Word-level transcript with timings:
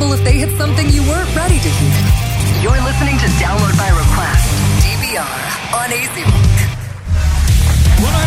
possible 0.00 0.14
if 0.14 0.24
they 0.24 0.38
hit 0.38 0.50
something 0.56 0.88
you 0.90 1.02
weren't 1.02 1.28
ready 1.36 1.58
to 1.60 1.68
hear. 1.68 1.92
You're 2.62 2.80
listening 2.84 3.16
to 3.18 3.26
Download 3.40 3.76
by 3.76 3.88
Request, 3.92 4.44
DVR, 4.80 5.28
on 5.76 5.92
AC 5.92 6.16
Rock. 6.24 6.58
Bueno, 8.00 8.18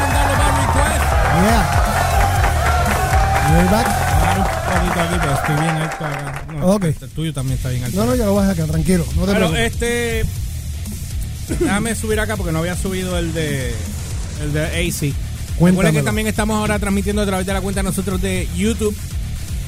Download 0.00 0.38
by 0.40 0.50
Request. 0.64 1.04
Yeah. 1.44 1.64
You 3.48 3.68
back? 3.70 3.86
Bajar 3.86 4.38
un 4.38 4.44
poquito 4.88 5.00
aquí, 5.00 5.16
pero 5.20 5.32
estoy 5.34 5.56
bien 5.56 5.76
alto 5.76 6.04
acá. 6.04 6.44
No, 6.58 6.66
Ok. 6.74 6.84
El 6.84 7.08
tuyo 7.10 7.32
también 7.32 7.56
está 7.56 7.68
bien 7.70 7.84
alto. 7.84 7.96
No, 7.98 8.06
no, 8.06 8.14
ya 8.14 8.26
lo 8.26 8.34
bajé 8.34 8.52
acá, 8.52 8.64
tranquilo. 8.66 9.04
No 9.16 9.24
te 9.26 9.32
Pero 9.32 9.50
preocupes. 9.50 9.72
este. 9.72 10.24
Déjame 11.60 11.94
subir 11.94 12.20
acá 12.20 12.36
porque 12.36 12.52
no 12.52 12.58
había 12.58 12.76
subido 12.76 13.18
el 13.18 13.32
de. 13.32 13.74
El 14.42 14.52
de 14.52 14.64
AC. 14.66 15.14
Recuerden 15.60 15.94
que 15.94 16.02
también 16.02 16.26
estamos 16.28 16.56
ahora 16.58 16.78
transmitiendo 16.78 17.22
a 17.22 17.26
través 17.26 17.44
de 17.46 17.52
la 17.52 17.60
cuenta 17.60 17.80
de 17.80 17.84
nosotros 17.88 18.20
de 18.22 18.46
YouTube. 18.54 18.96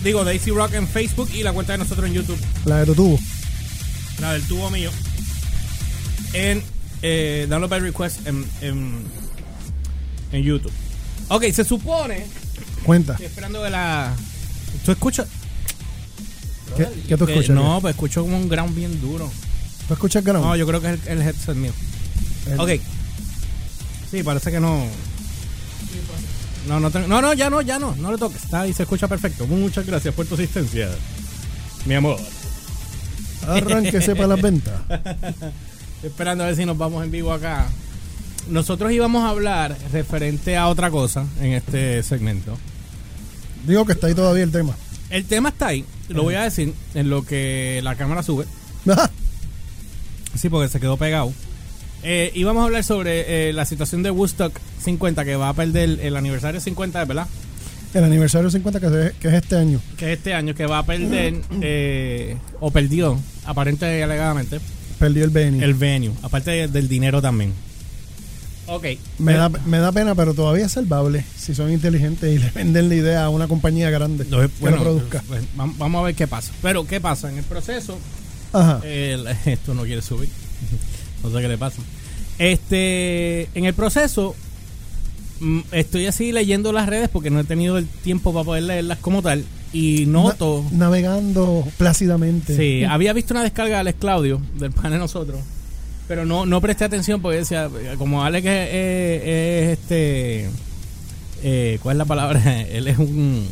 Digo, 0.02 0.20
AC 0.22 0.46
Rock 0.48 0.74
en 0.74 0.88
Facebook 0.88 1.30
y 1.34 1.42
la 1.42 1.52
cuenta 1.52 1.72
de 1.72 1.78
nosotros 1.78 2.06
en 2.06 2.14
YouTube. 2.14 2.38
La 2.64 2.78
de 2.78 2.86
tu 2.86 2.95
tubo. 2.95 3.18
La 4.20 4.32
del 4.32 4.42
tubo 4.42 4.70
mío. 4.70 4.90
En 6.32 6.62
eh, 7.02 7.46
Download 7.48 7.70
by 7.70 7.80
Request 7.80 8.26
en, 8.26 8.45
en, 8.60 8.95
en 10.32 10.42
YouTube. 10.42 10.73
Ok, 11.28 11.45
se 11.52 11.64
supone. 11.64 12.26
Cuenta. 12.84 13.12
Estoy 13.12 13.26
esperando 13.26 13.62
de 13.62 13.70
la. 13.70 14.14
¿Tú 14.84 14.92
escuchas? 14.92 15.26
¿Qué, 16.76 16.87
qué 17.09 17.16
tú 17.16 17.26
Que- 17.26 17.32
escuchas? 17.32 17.54
no, 17.56 17.80
pues 17.80 17.95
escucho 17.95 18.23
como 18.23 18.37
un 18.37 18.48
ground 18.48 18.74
bien 18.74 19.01
duro. 19.01 19.30
¿Tú 19.88 19.95
escuchas 19.95 20.24
ground? 20.24 20.45
No, 20.46 20.56
yo 20.56 20.66
creo 20.66 20.80
que 20.80 20.92
es 20.95 21.01
el, 21.09 21.18
el 21.20 21.23
headset 21.26 21.56
mío. 21.56 21.73
El- 22.46 22.60
Ok. 22.60 22.70
Sí, 24.10 24.23
parece 24.23 24.51
que 24.51 24.60
no. 24.60 24.87
No, 26.69 26.78
no, 26.78 26.91
no, 26.91 27.23
no, 27.23 27.34
ya 27.34 27.50
no, 27.50 27.60
ya 27.62 27.78
no, 27.78 27.95
no 27.96 28.12
le 28.12 28.19
toques. 28.19 28.45
Está 28.45 28.62
ahí, 28.62 28.73
se 28.73 28.82
escucha 28.82 29.09
perfecto. 29.09 29.46
Muchas 29.46 29.87
gracias 29.87 30.14
por 30.14 30.27
tu 30.27 30.34
asistencia, 30.34 30.91
mi 31.87 31.95
amor. 31.95 32.18
Arránquese 33.46 34.15
para 34.16 34.29
las 34.29 34.43
ventas. 34.43 34.74
Esperando 36.02 36.45
a 36.45 36.48
ver 36.48 36.57
si 36.57 36.65
nos 36.65 36.76
vamos 36.76 37.04
en 37.04 37.10
vivo 37.10 37.32
acá. 37.32 37.66
Nosotros 38.48 38.93
íbamos 38.93 39.24
a 39.24 39.30
hablar 39.30 39.76
referente 39.93 40.57
a 40.57 40.68
otra 40.68 40.90
cosa 40.90 41.24
en 41.40 41.52
este 41.52 42.02
segmento. 42.02 42.57
Digo 43.66 43.85
que 43.85 43.92
está 43.92 44.07
ahí 44.07 44.15
todavía 44.15 44.45
el 44.45 44.52
tema. 44.52 44.74
El 45.10 45.24
tema 45.24 45.48
está 45.51 45.68
ahí, 45.68 45.85
lo 46.09 46.23
voy 46.23 46.35
a 46.35 46.42
decir 46.42 46.73
en 46.95 47.10
lo 47.10 47.24
que 47.24 47.80
la 47.82 47.96
cámara 47.96 48.23
sube. 48.23 48.46
Sí, 50.37 50.48
porque 50.48 50.68
se 50.68 50.80
quedó 50.80 50.96
pegado. 50.96 51.32
Eh, 52.02 52.30
íbamos 52.34 52.62
a 52.62 52.66
hablar 52.66 52.82
sobre 52.84 53.48
eh, 53.48 53.52
la 53.52 53.65
situación 53.66 54.02
de 54.02 54.10
Woodstock 54.10 54.59
50, 54.82 55.24
que 55.24 55.37
va 55.37 55.51
a 55.51 55.54
perder 55.54 55.98
el 56.02 56.16
aniversario 56.16 56.60
50, 56.60 57.04
¿verdad? 57.04 57.26
El 57.92 58.04
aniversario 58.04 58.51
50 58.51 58.80
que 58.80 58.87
es, 58.87 59.12
que 59.15 59.29
es 59.29 59.34
este 59.34 59.57
año. 59.57 59.80
Que 59.96 60.12
es 60.12 60.18
este 60.18 60.32
año, 60.34 60.54
que 60.54 60.65
va 60.66 60.79
a 60.79 60.87
perder, 60.87 61.34
eh, 61.60 62.37
o 62.60 62.70
perdió, 62.70 63.18
aparente 63.45 63.98
y 63.98 64.03
alegadamente, 64.03 64.60
Perdió 64.98 65.25
el 65.25 65.31
venue. 65.31 65.65
el 65.65 65.75
venue, 65.75 66.12
aparte 66.22 66.50
de- 66.53 66.69
del 66.69 66.88
dinero 66.88 67.20
también. 67.20 67.53
Ok. 68.66 68.84
me, 69.19 69.32
Eh, 69.32 69.37
da, 69.37 69.48
me 69.48 69.78
da 69.78 69.91
pena, 69.92 70.14
pero 70.14 70.32
todavía 70.32 70.66
es 70.66 70.72
salvable 70.72 71.25
si 71.37 71.54
son 71.54 71.72
inteligentes 71.72 72.32
y 72.32 72.38
le 72.42 72.50
venden 72.50 72.88
la 72.88 72.94
idea 72.94 73.25
a 73.25 73.28
una 73.28 73.48
compañía 73.48 73.91
grande 73.91 74.25
no, 74.31 74.38
que 74.38 74.48
bueno, 74.60 74.76
lo 74.78 74.82
produzca. 74.84 75.22
pues, 75.26 75.42
vam- 75.56 75.75
vamos 75.76 76.00
a 76.00 76.04
ver 76.04 76.14
qué 76.14 76.26
pasa. 76.28 76.53
Pero, 76.62 76.87
¿qué 76.87 77.00
pasa? 77.00 77.31
En 77.31 77.38
el 77.38 77.44
proceso, 77.44 77.98
Ajá. 78.53 78.81
El- 78.84 79.26
esto 79.47 79.75
no 79.75 79.82
quiere 79.82 80.00
subir. 80.03 80.28
No 81.22 81.31
sé 81.31 81.41
qué 81.41 81.49
le 81.49 81.59
pasa. 81.59 81.82
Este, 82.38 83.49
en 83.54 83.65
el 83.66 83.75
proceso, 83.75 84.34
mm, 85.41 85.60
estoy 85.72 86.06
así 86.06 86.32
leyendo 86.32 86.72
las 86.72 86.88
redes 86.88 87.09
porque 87.09 87.31
no 87.31 87.41
he 87.41 87.44
tenido 87.44 87.78
el 87.78 87.87
tiempo 87.87 88.32
para 88.32 88.44
poder 88.44 88.62
leerlas 88.65 88.99
como 88.99 89.22
tal. 89.22 89.44
Y 89.72 90.06
noto. 90.06 90.65
Na- 90.72 90.87
navegando 90.87 91.65
plácidamente. 91.78 92.56
Sí, 92.56 92.82
había 92.84 93.12
visto 93.12 93.34
una 93.34 93.43
descarga 93.43 93.75
de 93.76 93.81
Alex 93.82 93.98
Claudio, 94.00 94.41
del 94.59 94.72
pan 94.72 94.91
de 94.93 94.98
nosotros. 94.98 95.38
Pero 96.08 96.25
no, 96.26 96.44
no 96.44 96.60
presté 96.60 96.84
atención 96.84 97.22
porque 97.22 97.38
decía, 97.38 97.70
como 97.97 98.25
Alex 98.25 98.47
es, 98.47 98.69
es- 98.69 99.22
es 99.22 99.78
este. 99.78 100.48
eh, 101.44 101.78
¿Cuál 101.82 101.97
es 101.97 101.98
la 101.98 102.04
palabra? 102.06 102.62
Él 102.69 102.88
es 102.88 102.98
un. 102.98 103.47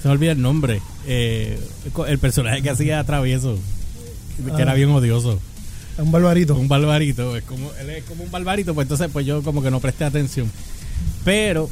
Se 0.00 0.08
me 0.08 0.12
olvida 0.12 0.32
el 0.32 0.40
nombre. 0.42 0.80
Eh, 1.08 1.58
el 2.06 2.18
personaje 2.18 2.62
que 2.62 2.70
hacía 2.70 3.02
travieso. 3.04 3.58
Que 4.54 4.62
era 4.62 4.72
Ah. 4.72 4.74
bien 4.76 4.90
odioso. 4.90 5.40
Un 5.98 6.10
barbarito. 6.10 6.56
Un 6.56 6.68
barbarito. 6.68 7.36
Es 7.36 7.44
como, 7.44 7.70
él 7.80 7.90
es 7.90 8.04
como 8.04 8.24
un 8.24 8.30
barbarito, 8.30 8.74
pues 8.74 8.84
entonces 8.86 9.08
pues 9.12 9.26
yo 9.26 9.42
como 9.42 9.62
que 9.62 9.70
no 9.70 9.80
presté 9.80 10.04
atención. 10.04 10.50
Pero 11.24 11.70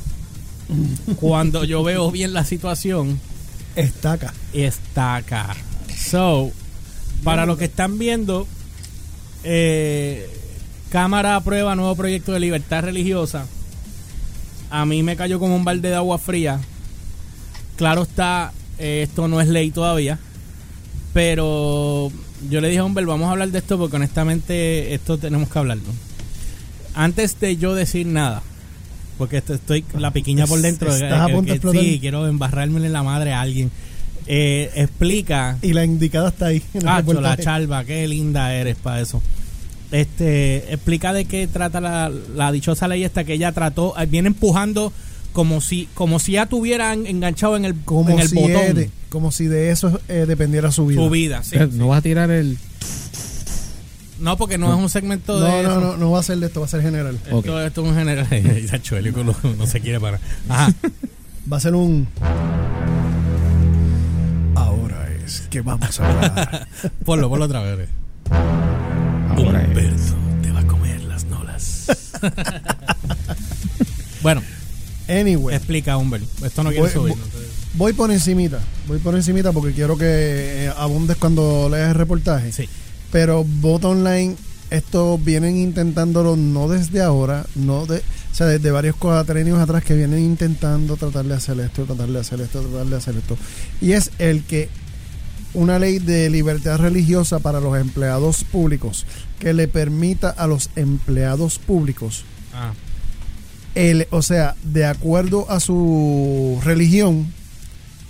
cuando 1.17 1.65
yo 1.65 1.83
veo 1.83 2.11
bien 2.11 2.33
la 2.33 2.45
situación, 2.45 3.21
Estaca. 3.77 4.33
está 4.53 5.17
acá. 5.17 5.57
So, 5.97 6.53
para 7.25 7.47
los 7.47 7.59
que 7.59 7.65
están 7.67 7.99
viendo, 7.99 8.47
eh, 9.45 10.29
Cámara 10.91 11.37
aprueba 11.37 11.75
nuevo 11.75 11.97
proyecto 11.97 12.33
de 12.33 12.41
libertad 12.41 12.83
religiosa. 12.83 13.47
A 14.71 14.85
mí 14.85 15.03
me 15.03 15.17
cayó 15.17 15.39
como 15.39 15.57
un 15.57 15.65
balde 15.65 15.89
de 15.89 15.95
agua 15.95 16.19
fría. 16.19 16.61
Claro 17.77 18.03
está, 18.03 18.53
eh, 18.79 19.03
esto 19.09 19.27
no 19.27 19.41
es 19.41 19.49
ley 19.49 19.71
todavía. 19.71 20.19
Pero 21.15 22.13
yo 22.51 22.61
le 22.61 22.69
dije 22.69 22.81
a 22.81 22.85
Humber, 22.85 23.07
vamos 23.07 23.29
a 23.29 23.33
hablar 23.33 23.51
de 23.51 23.59
esto 23.59 23.79
porque 23.79 23.97
honestamente 23.97 24.95
esto 24.95 25.19
tenemos 25.19 25.49
que 25.49 25.59
hablarlo. 25.59 25.85
Antes 26.95 27.39
de 27.41 27.57
yo 27.57 27.75
decir 27.75 28.07
nada, 28.07 28.43
porque 29.19 29.39
esto- 29.39 29.55
estoy 29.55 29.85
la 29.99 30.11
piquiña 30.11 30.47
por 30.47 30.61
dentro. 30.61 30.93
Estás 30.95 31.11
eh, 31.11 31.15
a 31.15 31.25
punto 31.27 31.41
de 31.41 31.47
que 31.47 31.53
explotar. 31.53 31.83
sí, 31.83 31.99
quiero 32.01 32.27
embarrarme 32.27 32.85
en 32.85 32.93
la 32.93 33.03
madre 33.03 33.33
a 33.33 33.41
alguien. 33.41 33.71
Eh, 34.27 34.71
explica. 34.75 35.59
Y 35.63 35.73
la 35.73 35.85
indicada 35.85 36.29
está 36.29 36.47
ahí. 36.47 36.63
Ah, 36.87 37.03
la 37.07 37.37
chalva, 37.37 37.85
qué 37.85 38.07
linda 38.07 38.55
eres 38.55 38.77
para 38.77 39.01
eso. 39.01 39.23
Este, 39.91 40.73
explica 40.73 41.13
de 41.13 41.25
qué 41.27 41.47
trata 41.47 41.81
la, 41.81 42.11
la 42.35 42.51
dichosa 42.53 42.89
ley 42.89 43.05
esta 43.05 43.25
que 43.25 43.35
ella 43.35 43.53
trató, 43.53 43.95
eh, 43.99 44.07
viene 44.07 44.29
empujando 44.29 44.93
como 45.33 45.61
si 45.61 45.89
como 45.95 46.19
si 46.19 46.33
ya 46.33 46.47
tuvieran 46.47 47.07
enganchado 47.07 47.57
en 47.57 47.65
el, 47.65 47.75
como, 47.85 48.11
en 48.11 48.21
el 48.21 48.29
si 48.29 48.35
botón 48.37 48.91
como 49.09 49.31
si 49.31 49.47
de 49.47 49.71
eso 49.71 50.01
eh, 50.09 50.25
dependiera 50.27 50.73
su 50.73 50.87
vida. 50.87 51.03
su 51.03 51.11
vida. 51.11 51.43
sí, 51.43 51.57
Eh, 51.57 51.69
sí. 51.71 51.79
No 51.79 51.89
vas 51.89 51.99
a 51.99 52.03
tirar 52.03 52.31
el. 52.31 52.57
No, 54.19 54.37
porque 54.37 54.57
no, 54.57 54.73
es 54.73 54.79
un 54.79 54.89
segmento 54.89 55.41
de 55.41 55.49
No, 55.49 55.57
eso. 55.61 55.81
no, 55.81 55.87
no, 55.93 55.97
no 55.97 56.11
va 56.13 56.21
a 56.21 56.23
ser 56.23 56.39
de 56.39 56.47
esto, 56.47 56.61
va 56.61 56.67
a 56.67 56.69
ser 56.69 56.81
general. 56.83 57.19
Esto, 57.25 57.61
esto 57.61 57.83
es 57.83 57.89
un 57.89 57.95
general. 57.97 58.27
No, 59.25 59.55
no 59.59 59.67
se 59.67 59.81
quiere 59.81 59.99
parar. 60.01 60.21
Ajá. 60.49 60.73
Va 61.53 61.57
a 61.57 61.61
ser 61.61 61.75
un. 61.75 62.07
Ahora 64.55 65.09
es 65.25 65.41
que 65.51 65.61
vamos 65.61 65.99
a 65.99 66.09
hablar. 66.09 66.69
Ponlo, 67.05 67.29
ponlo 67.29 67.47
otra 67.47 67.63
vez. 67.63 67.89
Ahora 68.31 69.63
es. 69.63 69.69
Humberto 69.69 70.15
te 70.43 70.53
va 70.53 70.61
a 70.61 70.67
comer 70.69 71.03
las 71.05 71.25
nolas. 71.25 71.87
bueno, 74.23 74.41
Anyway, 75.09 75.55
explica, 75.57 75.97
Humberto. 75.97 76.47
Esto 76.47 76.63
no 76.63 76.71
quiere 76.71 76.83
Voy- 76.85 76.93
subir. 76.93 77.15
voy- 77.15 77.23
voy 77.75 77.93
por 77.93 78.11
encimita. 78.11 78.61
Voy 78.87 78.99
por 78.99 79.15
encimita 79.15 79.53
porque 79.53 79.73
quiero 79.73 79.97
que 79.97 80.07
eh, 80.67 80.73
abundes 80.77 81.17
cuando 81.17 81.69
leas 81.71 81.91
el 81.91 81.95
reportaje. 81.97 82.53
Sí. 82.53 82.69
Pero 83.11 83.45
Vote 83.45 83.87
Online, 83.89 84.37
esto 84.71 85.19
vienen 85.19 85.57
intentándolo 85.57 86.37
no 86.37 86.69
desde 86.69 87.03
ahora, 87.03 87.45
no 87.55 87.85
de, 87.87 87.99
o 87.99 88.35
sea, 88.35 88.47
desde 88.47 88.71
varios 88.71 88.97
cuatrenios 88.97 89.59
atrás 89.59 89.85
que 89.85 89.95
vienen 89.95 90.21
intentando 90.21 90.97
tratar 90.97 91.25
de 91.27 91.35
hacer 91.35 91.59
esto, 91.61 91.85
tratar 91.85 92.09
de 92.09 92.21
hacer 92.21 92.41
esto, 92.41 92.61
tratar 92.63 92.87
de 92.87 92.97
hacer 92.97 93.17
esto. 93.17 93.37
Y 93.83 93.93
es 93.93 94.11
el 94.19 94.45
que 94.45 94.69
una 95.55 95.79
ley 95.79 95.99
de 95.99 96.31
libertad 96.31 96.79
religiosa 96.79 97.39
para 97.41 97.61
los 97.61 97.77
empleados 97.79 98.45
públicos 98.45 99.05
que 99.39 99.53
le 99.53 99.69
permita 99.69 100.31
a 100.31 100.47
los 100.47 100.71
empleados 100.77 101.59
públicos 101.59 102.25
Ah, 102.55 102.73
el, 103.75 104.07
o 104.11 104.23
sea, 104.23 104.55
de 104.63 104.85
acuerdo 104.85 105.51
a 105.51 105.61
su 105.61 106.61
religión, 106.65 107.33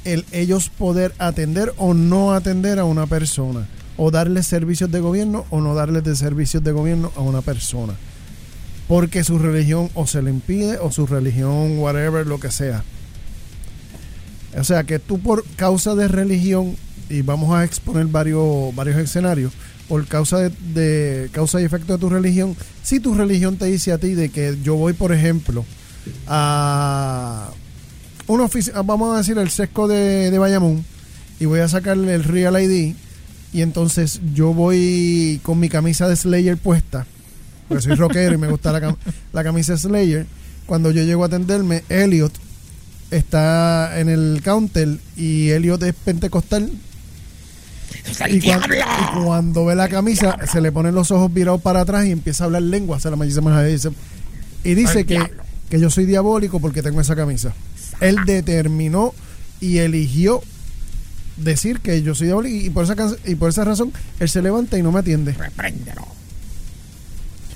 el 0.05 0.25
ellos 0.33 0.69
poder 0.69 1.15
atender 1.19 1.73
o 1.77 1.95
no 1.95 2.33
atender 2.33 2.79
a 2.79 2.85
una 2.85 3.07
persona, 3.07 3.69
o 3.97 4.11
darle 4.11 4.43
servicios 4.43 4.91
de 4.91 5.01
gobierno 5.01 5.45
o 5.51 5.61
no 5.61 5.75
darles 5.75 6.03
de 6.05 6.17
servicios 6.17 6.65
de 6.65 6.73
gobierno 6.73 7.13
a 7.17 7.21
una 7.21 7.43
persona. 7.43 7.95
Porque 8.89 9.25
su 9.25 9.39
religión 9.39 9.91
o 9.95 10.07
se 10.07 10.23
le 10.23 10.31
impide 10.31 10.79
o 10.79 10.91
su 10.91 11.07
religión, 11.07 11.79
whatever, 11.79 12.27
lo 12.27 12.41
que 12.41 12.51
sea. 12.51 12.83
O 14.59 14.65
sea 14.65 14.85
que 14.85 14.99
tú 14.99 15.19
por 15.19 15.45
causa 15.57 15.95
de 15.95 16.09
religión, 16.09 16.77
y 17.09 17.23
vamos 17.23 17.55
a 17.55 17.65
exponer 17.65 18.07
varios, 18.07 18.75
varios 18.75 18.97
escenarios, 18.99 19.53
por 19.89 20.07
causa 20.07 20.39
de, 20.39 20.51
de 20.75 21.29
causa 21.31 21.61
y 21.61 21.65
efecto 21.65 21.95
de 21.95 21.99
tu 21.99 22.09
religión, 22.09 22.57
si 22.83 23.01
tu 23.01 23.15
religión 23.15 23.57
te 23.57 23.67
dice 23.67 23.93
a 23.93 23.99
ti 23.99 24.15
de 24.15 24.29
que 24.29 24.57
yo 24.63 24.77
voy, 24.77 24.93
por 24.93 25.13
ejemplo, 25.13 25.65
a 26.27 27.51
una 28.27 28.45
oficina, 28.45 28.83
vamos 28.83 29.15
a 29.15 29.19
decir 29.19 29.37
el 29.39 29.51
sesco 29.51 29.89
de, 29.89 30.31
de 30.31 30.39
Bayamón, 30.39 30.85
y 31.41 31.47
voy 31.47 31.61
a 31.61 31.69
sacarle 31.69 32.15
el 32.15 32.25
Real 32.25 32.63
ID, 32.63 32.95
y 33.53 33.61
entonces 33.61 34.21
yo 34.35 34.55
voy 34.55 35.41
con 35.43 35.59
mi 35.61 35.69
camisa 35.69 36.09
de 36.09 36.17
Slayer 36.17 36.57
puesta, 36.57 37.07
porque 37.69 37.83
soy 37.83 37.95
rockero 37.95 38.35
y 38.35 38.39
me 38.39 38.49
gusta 38.49 38.73
la, 38.73 38.97
la 39.33 39.45
camisa 39.45 39.77
Slayer, 39.77 40.27
cuando 40.67 40.91
yo 40.91 41.03
llego 41.03 41.25
a 41.25 41.27
atenderme, 41.27 41.83
Elliot 41.89 42.33
está 43.11 44.01
en 44.01 44.09
el 44.09 44.41
counter 44.43 44.99
y 45.17 45.51
Elliot 45.51 45.83
es 45.83 45.95
pentecostal. 45.95 46.71
Y, 48.37 48.41
cuan- 48.41 48.61
y 49.19 49.25
cuando 49.25 49.65
ve 49.67 49.75
la 49.75 49.89
camisa, 49.89 50.37
se 50.51 50.61
le 50.61 50.73
ponen 50.73 50.95
los 50.95 51.11
ojos 51.11 51.33
virados 51.33 51.61
para 51.61 51.81
atrás 51.83 52.07
y 52.07 52.11
empieza 52.13 52.45
a 52.45 52.47
hablar 52.47 52.63
lengua. 52.63 53.01
Se 53.01 53.11
la 53.11 53.17
maldice 53.17 53.41
más 53.41 53.65
dice, 53.67 53.91
y 54.65 54.75
dice 54.75 55.05
que, 55.07 55.19
que 55.71 55.81
yo 55.81 55.91
soy 55.91 56.07
diabólico 56.07 56.61
porque 56.61 56.83
tengo 56.83 57.01
esa 57.01 57.17
camisa. 57.17 57.53
Él 58.01 58.17
determinó 58.27 59.15
y 59.61 59.79
eligió 59.79 60.43
decir 61.37 61.81
que 61.81 62.03
yo 62.03 62.15
soy 62.15 62.27
diabólico 62.29 62.67
y 62.67 62.71
por 62.71 62.85
esa, 62.85 62.95
y 63.27 63.35
por 63.37 63.49
esa 63.51 63.65
razón 63.65 63.93
él 64.21 64.29
se 64.29 64.43
levanta 64.43 64.77
y 64.79 64.83
no 64.83 64.93
me 64.93 65.01
atiende. 65.01 65.33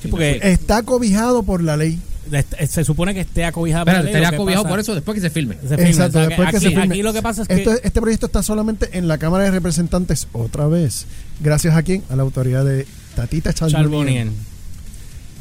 Sí, 0.02 0.08
porque 0.08 0.40
Está 0.42 0.82
cobijado 0.82 1.42
por 1.42 1.62
la 1.62 1.76
ley. 1.76 1.98
Est- 2.32 2.54
se 2.66 2.84
supone 2.84 3.14
que 3.14 3.20
esté 3.20 3.44
acobijado 3.44 3.84
por 3.84 3.94
Pero 3.94 4.10
que 4.10 4.26
acobijado 4.26 4.62
pasa- 4.64 4.72
por 4.72 4.80
eso 4.80 4.94
después 4.94 5.14
que 5.14 5.20
se 5.20 5.30
filme. 5.30 5.54
se 5.62 5.68
filme. 5.76 5.90
Exacto, 5.90 6.18
O 6.18 6.20
sea, 6.20 6.22
que 6.22 6.28
después 6.28 6.50
que 6.50 6.56
aquí, 6.56 6.64
se 6.66 6.70
filme. 6.80 6.94
aquí 6.94 7.02
lo 7.02 7.12
que 7.12 7.22
pasa 7.22 7.42
es 7.42 7.48
que 7.48 7.62
este 7.84 8.00
proyecto 8.00 8.26
está 8.26 8.42
solamente 8.42 8.96
en 8.98 9.08
la 9.08 9.18
Cámara 9.18 9.44
de 9.44 9.50
Representantes 9.50 10.28
otra 10.32 10.66
vez. 10.66 11.06
Gracias 11.40 11.74
a 11.74 11.82
quién? 11.82 12.02
A 12.10 12.16
la 12.16 12.22
autoridad 12.22 12.64
de 12.64 12.86
Tatita 13.14 13.52
Charboniel, 13.52 13.82
Charboniel. 13.84 14.30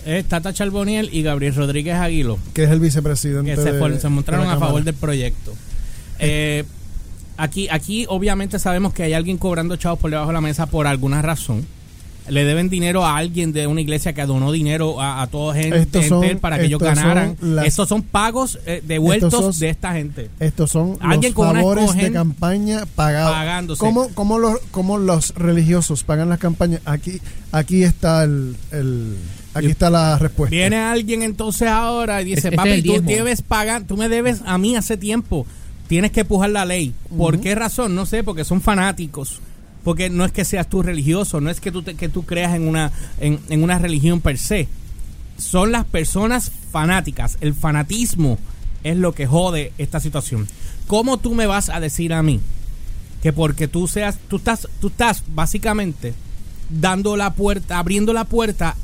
Es 0.05 0.25
Tata 0.25 0.53
Charboniel 0.53 1.09
y 1.11 1.23
Gabriel 1.23 1.55
Rodríguez 1.55 1.95
Aguilo, 1.95 2.37
que 2.53 2.65
es 2.65 2.69
el 2.69 2.79
vicepresidente. 2.79 3.55
que 3.55 3.61
se, 3.61 3.71
de- 3.71 3.99
se 3.99 4.09
mostraron 4.09 4.45
de 4.47 4.53
a 4.53 4.57
favor 4.59 4.83
del 4.83 4.93
proyecto. 4.93 5.53
Eh, 6.19 6.63
aquí, 7.37 7.67
aquí 7.71 8.05
obviamente 8.07 8.59
sabemos 8.59 8.93
que 8.93 9.03
hay 9.03 9.13
alguien 9.13 9.37
cobrando 9.37 9.75
chavos 9.77 9.97
por 9.99 10.11
debajo 10.11 10.27
de 10.29 10.33
la 10.35 10.41
mesa 10.41 10.67
por 10.67 10.85
alguna 10.87 11.21
razón. 11.23 11.65
Le 12.27 12.43
deben 12.43 12.69
dinero 12.69 13.05
a 13.05 13.17
alguien 13.17 13.53
de 13.53 13.67
una 13.67 13.81
iglesia 13.81 14.13
que 14.13 14.25
donó 14.25 14.51
dinero 14.51 14.99
a, 14.99 15.21
a 15.21 15.27
toda 15.27 15.53
gente, 15.53 15.77
Estos 15.79 16.05
son- 16.07 16.23
gente 16.23 16.37
para 16.41 16.57
que 16.57 16.65
ellos 16.65 16.79
ganaran. 16.79 17.37
las- 17.39 17.67
Estos 17.67 17.87
son 17.87 18.01
pagos 18.01 18.59
eh, 18.65 18.81
devueltos 18.85 19.31
Estos 19.33 19.55
son- 19.55 19.59
de 19.59 19.69
esta 19.69 19.93
gente. 19.93 20.29
Estos 20.39 20.71
son 20.71 20.97
Alguien 21.01 21.33
los 21.33 21.33
con 21.33 21.53
favores 21.55 21.95
de 21.95 22.11
campaña 22.11 22.85
pagados. 22.95 23.31
Pagándose. 23.31 23.79
¿Cómo, 23.79 24.09
cómo 24.15 24.39
los, 24.39 24.59
cómo 24.71 24.97
los 24.97 25.35
religiosos 25.35 26.03
pagan 26.03 26.29
las 26.29 26.39
campañas? 26.39 26.81
Aquí, 26.85 27.21
aquí 27.51 27.83
está 27.83 28.23
el, 28.23 28.55
el- 28.71 29.17
aquí 29.53 29.67
está 29.67 29.89
la 29.91 30.17
respuesta. 30.17 30.49
Viene 30.55 30.77
alguien 30.77 31.21
entonces 31.21 31.67
ahora 31.67 32.21
y 32.21 32.25
dice, 32.25 32.39
Este 32.39 32.49
es 32.49 32.55
papi, 32.55 32.81
tú 32.81 32.91
diezmo". 32.93 33.09
debes 33.09 33.41
pagar, 33.43 33.83
tú 33.83 33.97
me 33.97 34.09
debes 34.09 34.41
a 34.45 34.57
mí 34.57 34.75
hace 34.75 34.97
tiempo. 34.97 35.45
Tienes 35.87 36.09
que 36.11 36.25
pujar 36.25 36.49
la 36.49 36.65
ley. 36.65 36.95
¿Por 37.15 37.39
qué 37.39 37.53
razón? 37.53 37.93
No 37.93 38.07
sé, 38.07 38.23
porque 38.23 38.43
son 38.43 38.59
fanáticos. 38.61 39.39
Porque 39.85 40.09
no 40.09 40.25
es 40.25 40.33
que 40.33 40.43
seas 40.43 40.67
tú 40.69 40.81
religioso, 40.83 41.39
no 41.39 41.49
es 41.49 41.61
que 41.61 41.71
tú, 41.71 41.81
te- 41.83 41.95
que 41.95 42.09
tú 42.09 42.23
creas 42.25 42.53
en 42.55 42.67
una, 42.67 42.91
en, 43.21 43.39
en 43.47 43.63
una 43.63 43.79
religión 43.79 44.19
per 44.19 44.37
se. 44.37 44.67
Son 45.37 45.71
las 45.71 45.85
personas 45.85 46.51
fanáticas. 46.71 47.37
El 47.39 47.53
fanatismo 47.53 48.37
es 48.83 48.97
lo 48.97 49.13
que 49.13 49.27
jode 49.27 49.71
esta 49.77 49.99
situación. 50.01 50.47
¿Cómo 50.87 51.17
tú 51.17 51.33
me 51.35 51.45
vas 51.47 51.69
a 51.69 51.79
decir 51.79 52.11
a 52.13 52.21
mí 52.21 52.41
que 53.21 53.31
porque 53.33 53.67
tú 53.67 53.87
seas, 53.87 54.17
tú 54.27 54.35
estás, 54.37 54.67
tú 54.81 54.87
estás 54.87 55.23
básicamente 55.33 56.13
dando 56.69 57.15
la 57.17 57.33
puerta, 57.33 57.77
abriendo 57.79 58.11
la 58.13 58.25
puerta 58.25 58.75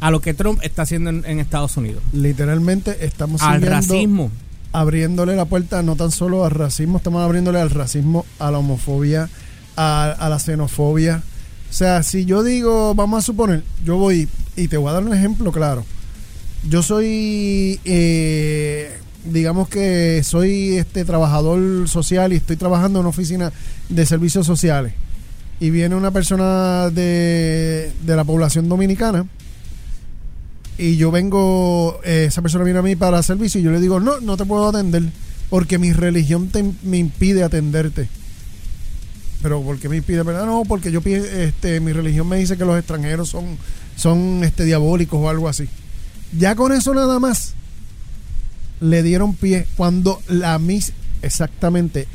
a 0.00 0.10
lo 0.10 0.20
que 0.20 0.34
Trump 0.34 0.58
está 0.62 0.82
haciendo 0.82 1.10
en, 1.10 1.24
en 1.26 1.38
Estados 1.38 1.76
Unidos. 1.76 2.02
Literalmente 2.12 3.04
estamos 3.04 3.42
Al 3.42 3.62
racismo. 3.62 4.30
abriéndole 4.72 5.36
la 5.36 5.44
puerta 5.44 5.82
no 5.82 5.94
tan 5.96 6.10
solo 6.10 6.44
al 6.44 6.50
racismo, 6.50 6.96
estamos 6.98 7.22
abriéndole 7.22 7.60
al 7.60 7.70
racismo, 7.70 8.24
a 8.40 8.50
la 8.50 8.58
homofobia, 8.58 9.28
a, 9.76 10.26
la 10.28 10.38
xenofobia. 10.38 11.22
O 11.70 11.72
sea, 11.72 12.02
si 12.02 12.24
yo 12.24 12.42
digo, 12.42 12.94
vamos 12.94 13.18
a 13.22 13.26
suponer, 13.26 13.62
yo 13.84 13.96
voy 13.96 14.28
y 14.56 14.68
te 14.68 14.76
voy 14.76 14.90
a 14.90 14.92
dar 14.94 15.04
un 15.04 15.14
ejemplo 15.14 15.52
claro. 15.52 15.84
Yo 16.68 16.82
soy, 16.82 17.80
eh, 17.84 18.92
digamos 19.24 19.68
que 19.68 20.22
soy 20.22 20.76
este 20.76 21.04
trabajador 21.04 21.88
social 21.88 22.32
y 22.32 22.36
estoy 22.36 22.56
trabajando 22.56 22.98
en 22.98 23.06
una 23.06 23.10
oficina 23.10 23.52
de 23.88 24.06
servicios 24.06 24.46
sociales. 24.46 24.92
Y 25.60 25.70
viene 25.70 25.94
una 25.94 26.10
persona 26.10 26.90
de, 26.90 27.92
de 28.04 28.16
la 28.16 28.24
población 28.24 28.68
dominicana 28.68 29.26
y 30.78 30.96
yo 30.96 31.10
vengo, 31.10 32.00
eh, 32.04 32.24
esa 32.28 32.42
persona 32.42 32.64
viene 32.64 32.78
a 32.80 32.82
mí 32.82 32.96
para 32.96 33.22
servicio 33.22 33.60
y 33.60 33.64
yo 33.64 33.70
le 33.70 33.80
digo, 33.80 34.00
no, 34.00 34.20
no 34.20 34.36
te 34.36 34.44
puedo 34.44 34.68
atender 34.68 35.02
porque 35.50 35.78
mi 35.78 35.92
religión 35.92 36.48
te- 36.48 36.64
me 36.82 36.98
impide 36.98 37.44
atenderte. 37.44 38.08
Pero 39.42 39.60
¿por 39.62 39.78
qué 39.78 39.88
me 39.88 39.96
impide? 39.96 40.22
¿Verdad? 40.22 40.46
No, 40.46 40.62
porque 40.66 40.92
yo 40.92 41.00
este, 41.04 41.80
mi 41.80 41.92
religión 41.92 42.28
me 42.28 42.36
dice 42.36 42.56
que 42.56 42.64
los 42.64 42.78
extranjeros 42.78 43.28
son, 43.28 43.58
son 43.96 44.42
este, 44.44 44.64
diabólicos 44.64 45.18
o 45.20 45.28
algo 45.28 45.48
así. 45.48 45.68
Ya 46.38 46.54
con 46.54 46.72
eso 46.72 46.94
nada 46.94 47.18
más 47.18 47.54
le 48.80 49.02
dieron 49.02 49.34
pie 49.34 49.66
cuando 49.76 50.20
la 50.28 50.58
mis 50.58 50.92
exactamente 51.22 52.06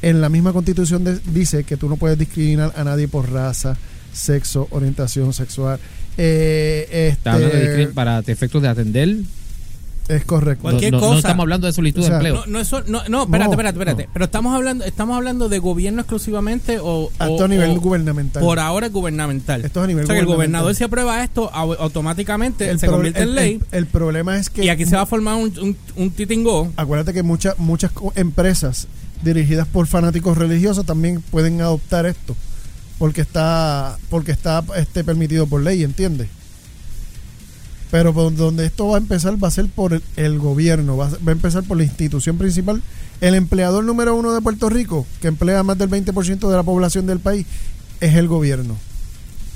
en 0.00 0.20
la 0.20 0.28
misma 0.28 0.52
constitución 0.52 1.04
de- 1.04 1.18
dice 1.32 1.64
que 1.64 1.76
tú 1.76 1.88
no 1.88 1.96
puedes 1.96 2.18
discriminar 2.18 2.72
a 2.76 2.84
nadie 2.84 3.08
por 3.08 3.30
raza, 3.30 3.76
sexo, 4.12 4.68
orientación 4.70 5.32
sexual. 5.32 5.78
Eh, 6.18 7.08
este, 7.12 7.86
para 7.94 8.18
efectos 8.20 8.60
de 8.62 8.68
atender. 8.68 9.16
Es 10.08 10.24
correcto. 10.24 10.62
Cualquier 10.62 10.92
no, 10.92 10.98
no- 10.98 11.06
no 11.06 11.08
cosa. 11.14 11.18
estamos 11.28 11.44
hablando 11.44 11.66
de 11.66 11.72
solicitud 11.72 12.02
O 12.02 12.06
sea, 12.06 12.18
de 12.18 12.28
empleo. 12.28 12.46
No, 12.46 12.52
no, 12.52 12.60
eso, 12.60 12.82
no, 12.86 13.02
no, 13.08 13.22
espérate, 13.22 13.44
No, 13.46 13.50
espérate, 13.52 13.78
espérate. 13.78 14.06
no. 14.06 14.10
Pero 14.12 14.24
estamos 14.24 14.54
hablando, 14.54 14.84
estamos 14.84 15.16
hablando 15.16 15.48
de 15.48 15.58
gobierno 15.58 16.00
exclusivamente 16.00 16.78
o, 16.80 17.10
Hasta 17.18 17.30
o- 17.32 17.44
a 17.44 17.48
nivel 17.48 17.70
o- 17.70 17.80
gubernamental. 17.80 18.42
Por 18.42 18.58
ahora 18.58 18.86
es 18.86 18.92
gubernamental. 18.92 19.64
Esto 19.64 19.80
es 19.80 19.84
a 19.84 19.86
nivel 19.86 20.04
o 20.04 20.06
sea 20.06 20.14
que 20.14 20.20
el 20.20 20.26
gobernador 20.26 20.74
si 20.74 20.84
aprueba 20.84 21.22
esto, 21.22 21.50
au- 21.52 21.76
automáticamente 21.78 22.66
se 22.78 22.86
pro- 22.86 22.96
convierte 22.96 23.22
en 23.22 23.34
ley. 23.34 23.60
el- 23.70 23.78
el 23.78 23.86
problema 23.86 24.36
es 24.38 24.50
que 24.50 24.64
y 24.64 24.68
aquí 24.68 24.84
se 24.86 24.96
va 24.96 25.02
a 25.02 25.06
formar 25.06 25.36
un, 25.36 25.52
un, 25.60 25.76
un 25.96 26.10
titingó. 26.10 26.70
acuérdate 26.76 27.12
que 27.12 27.22
muchas 27.22 27.58
muchas 27.58 27.92
co- 27.92 28.12
empresas 28.16 28.88
dirigidas 29.22 29.68
por 29.68 29.86
fanáticos 29.86 30.36
religiosos 30.36 30.84
también 30.84 31.22
pueden 31.30 31.60
adoptar 31.60 32.06
esto 32.06 32.34
porque 32.98 33.20
está 33.20 33.98
porque 34.10 34.32
está 34.32 34.64
este 34.76 35.04
permitido 35.04 35.46
por 35.46 35.62
ley, 35.62 35.82
¿entiendes? 35.84 36.28
Pero 37.92 38.12
por 38.12 38.34
donde 38.34 38.66
esto 38.66 38.88
va 38.88 38.96
a 38.96 39.00
empezar 39.00 39.40
va 39.42 39.46
a 39.48 39.52
ser 39.52 39.66
por 39.68 40.00
el, 40.16 40.38
gobierno, 40.40 40.96
va 40.96 41.08
a, 41.08 41.30
empezar 41.30 41.62
por 41.62 41.76
la 41.76 41.84
institución 41.84 42.38
principal. 42.38 42.82
El 43.20 43.34
empleador 43.36 43.84
número 43.84 44.16
uno 44.16 44.32
de 44.32 44.40
Puerto 44.40 44.68
Rico, 44.68 45.06
que 45.20 45.28
emplea 45.28 45.62
más 45.62 45.78
del 45.78 45.90
20% 45.90 46.48
de 46.50 46.56
la 46.56 46.62
población 46.64 47.06
del 47.06 47.20
país, 47.20 47.46
es 48.00 48.16
el 48.16 48.26
gobierno. 48.26 48.76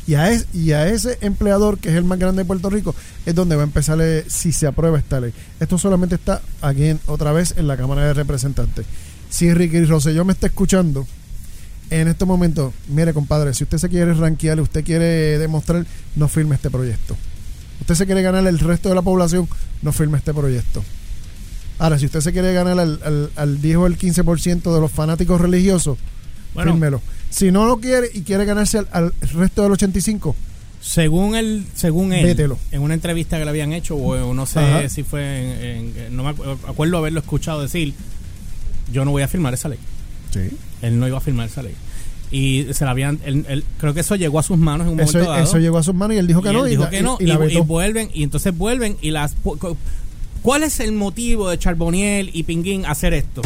Y 0.06 0.14
a, 0.14 0.30
es- 0.30 0.46
y 0.54 0.70
a 0.72 0.86
ese 0.86 1.18
empleador, 1.22 1.78
que 1.78 1.88
es 1.88 1.96
el 1.96 2.04
más 2.04 2.18
grande 2.18 2.42
de 2.42 2.46
Puerto 2.46 2.70
Rico, 2.70 2.94
es 3.24 3.34
donde 3.34 3.56
va 3.56 3.62
a 3.62 3.64
empezar 3.64 3.98
eh, 4.00 4.24
si 4.28 4.52
se 4.52 4.66
aprueba 4.68 4.98
esta 4.98 5.18
ley. 5.18 5.32
Esto 5.58 5.78
solamente 5.78 6.14
está 6.14 6.42
aquí 6.60 6.84
en- 6.84 7.00
otra 7.06 7.32
vez 7.32 7.54
en 7.56 7.66
la 7.66 7.76
Cámara 7.76 8.04
de 8.04 8.12
Representantes. 8.14 8.84
Si 9.30 9.52
Ricky 9.52 9.82
Rosselló 9.86 10.24
me 10.26 10.34
está 10.34 10.46
escuchando 10.46 11.06
en 11.90 12.06
este 12.08 12.24
momento, 12.26 12.72
mire 12.88 13.14
compadre, 13.14 13.54
si 13.54 13.64
usted 13.64 13.78
se 13.78 13.88
quiere 13.88 14.12
rankear, 14.14 14.60
usted 14.60 14.84
quiere 14.84 15.38
demostrar, 15.38 15.86
no 16.14 16.28
firme 16.28 16.54
este 16.54 16.70
proyecto. 16.70 17.16
Usted 17.80 17.94
se 17.94 18.06
quiere 18.06 18.22
ganar 18.22 18.46
el 18.46 18.58
resto 18.58 18.88
de 18.88 18.94
la 18.94 19.02
población, 19.02 19.48
no 19.82 19.92
firme 19.92 20.18
este 20.18 20.32
proyecto. 20.34 20.82
Ahora, 21.78 21.98
si 21.98 22.06
usted 22.06 22.20
se 22.20 22.32
quiere 22.32 22.52
ganar 22.54 22.78
al, 22.80 23.00
al, 23.04 23.30
al 23.36 23.60
10 23.60 23.76
o 23.76 23.86
el 23.86 23.98
15% 23.98 24.74
de 24.74 24.80
los 24.80 24.90
fanáticos 24.90 25.40
religiosos, 25.40 25.98
Bueno. 26.54 26.72
fírmelo. 26.72 27.02
Si 27.28 27.50
no 27.52 27.66
lo 27.66 27.78
quiere 27.78 28.08
y 28.14 28.22
quiere 28.22 28.44
ganarse 28.46 28.78
al, 28.78 28.88
al 28.92 29.12
resto 29.34 29.62
del 29.62 29.72
85, 29.72 30.34
Según 30.80 31.34
él, 31.36 31.66
según 31.74 32.12
él, 32.14 32.24
Vételo. 32.24 32.58
en 32.70 32.80
una 32.80 32.94
entrevista 32.94 33.36
que 33.38 33.44
le 33.44 33.50
habían 33.50 33.72
hecho, 33.74 33.94
o 33.96 34.32
no 34.32 34.46
sé 34.46 34.60
Ajá. 34.60 34.88
si 34.88 35.02
fue, 35.02 35.76
en, 35.78 35.92
en- 35.98 36.16
no 36.16 36.22
me 36.24 36.30
acu- 36.30 36.56
acuerdo 36.66 36.96
haberlo 36.98 37.20
escuchado 37.20 37.60
decir, 37.60 37.92
yo 38.92 39.04
no 39.04 39.10
voy 39.10 39.22
a 39.22 39.28
firmar 39.28 39.52
esa 39.52 39.68
ley. 39.68 39.78
sí. 40.32 40.48
Él 40.82 40.98
no 41.00 41.08
iba 41.08 41.16
a 41.18 41.20
firmar 41.22 41.48
esa 41.48 41.62
ley. 41.62 41.74
Y 42.30 42.66
se 42.72 42.84
la 42.84 42.90
habían, 42.90 43.18
él- 43.24 43.44
él- 43.48 43.64
creo 43.78 43.94
que 43.94 44.00
eso 44.00 44.16
llegó 44.16 44.38
a 44.38 44.42
sus 44.42 44.58
manos 44.58 44.86
en 44.88 44.94
un 44.94 45.00
Eso, 45.00 45.12
momento 45.18 45.30
dado. 45.32 45.44
eso 45.44 45.58
llegó 45.58 45.78
a 45.78 45.82
sus 45.82 45.94
manos 45.94 46.16
y 46.16 46.18
él 46.18 46.26
dijo 46.26 46.42
que 46.42 46.50
y 46.50 46.52
no. 46.52 46.60
él 46.64 46.66
y 46.66 46.70
dijo 46.70 46.82
la- 46.84 46.90
que 46.90 47.02
no, 47.02 47.16
y 47.20 47.24
y, 47.24 47.26
la 47.26 47.34
y 47.34 47.38
vetó. 47.38 47.64
vuelven, 47.64 48.10
y 48.12 48.22
entonces 48.24 48.56
vuelven 48.56 48.96
y 49.00 49.10
las... 49.12 49.36
¿Cuál 50.42 50.62
es 50.62 50.80
el 50.80 50.92
motivo 50.92 51.48
de 51.50 51.58
Charboniel 51.58 52.30
y 52.32 52.42
Pinguín 52.44 52.84
hacer 52.86 53.14
esto? 53.14 53.42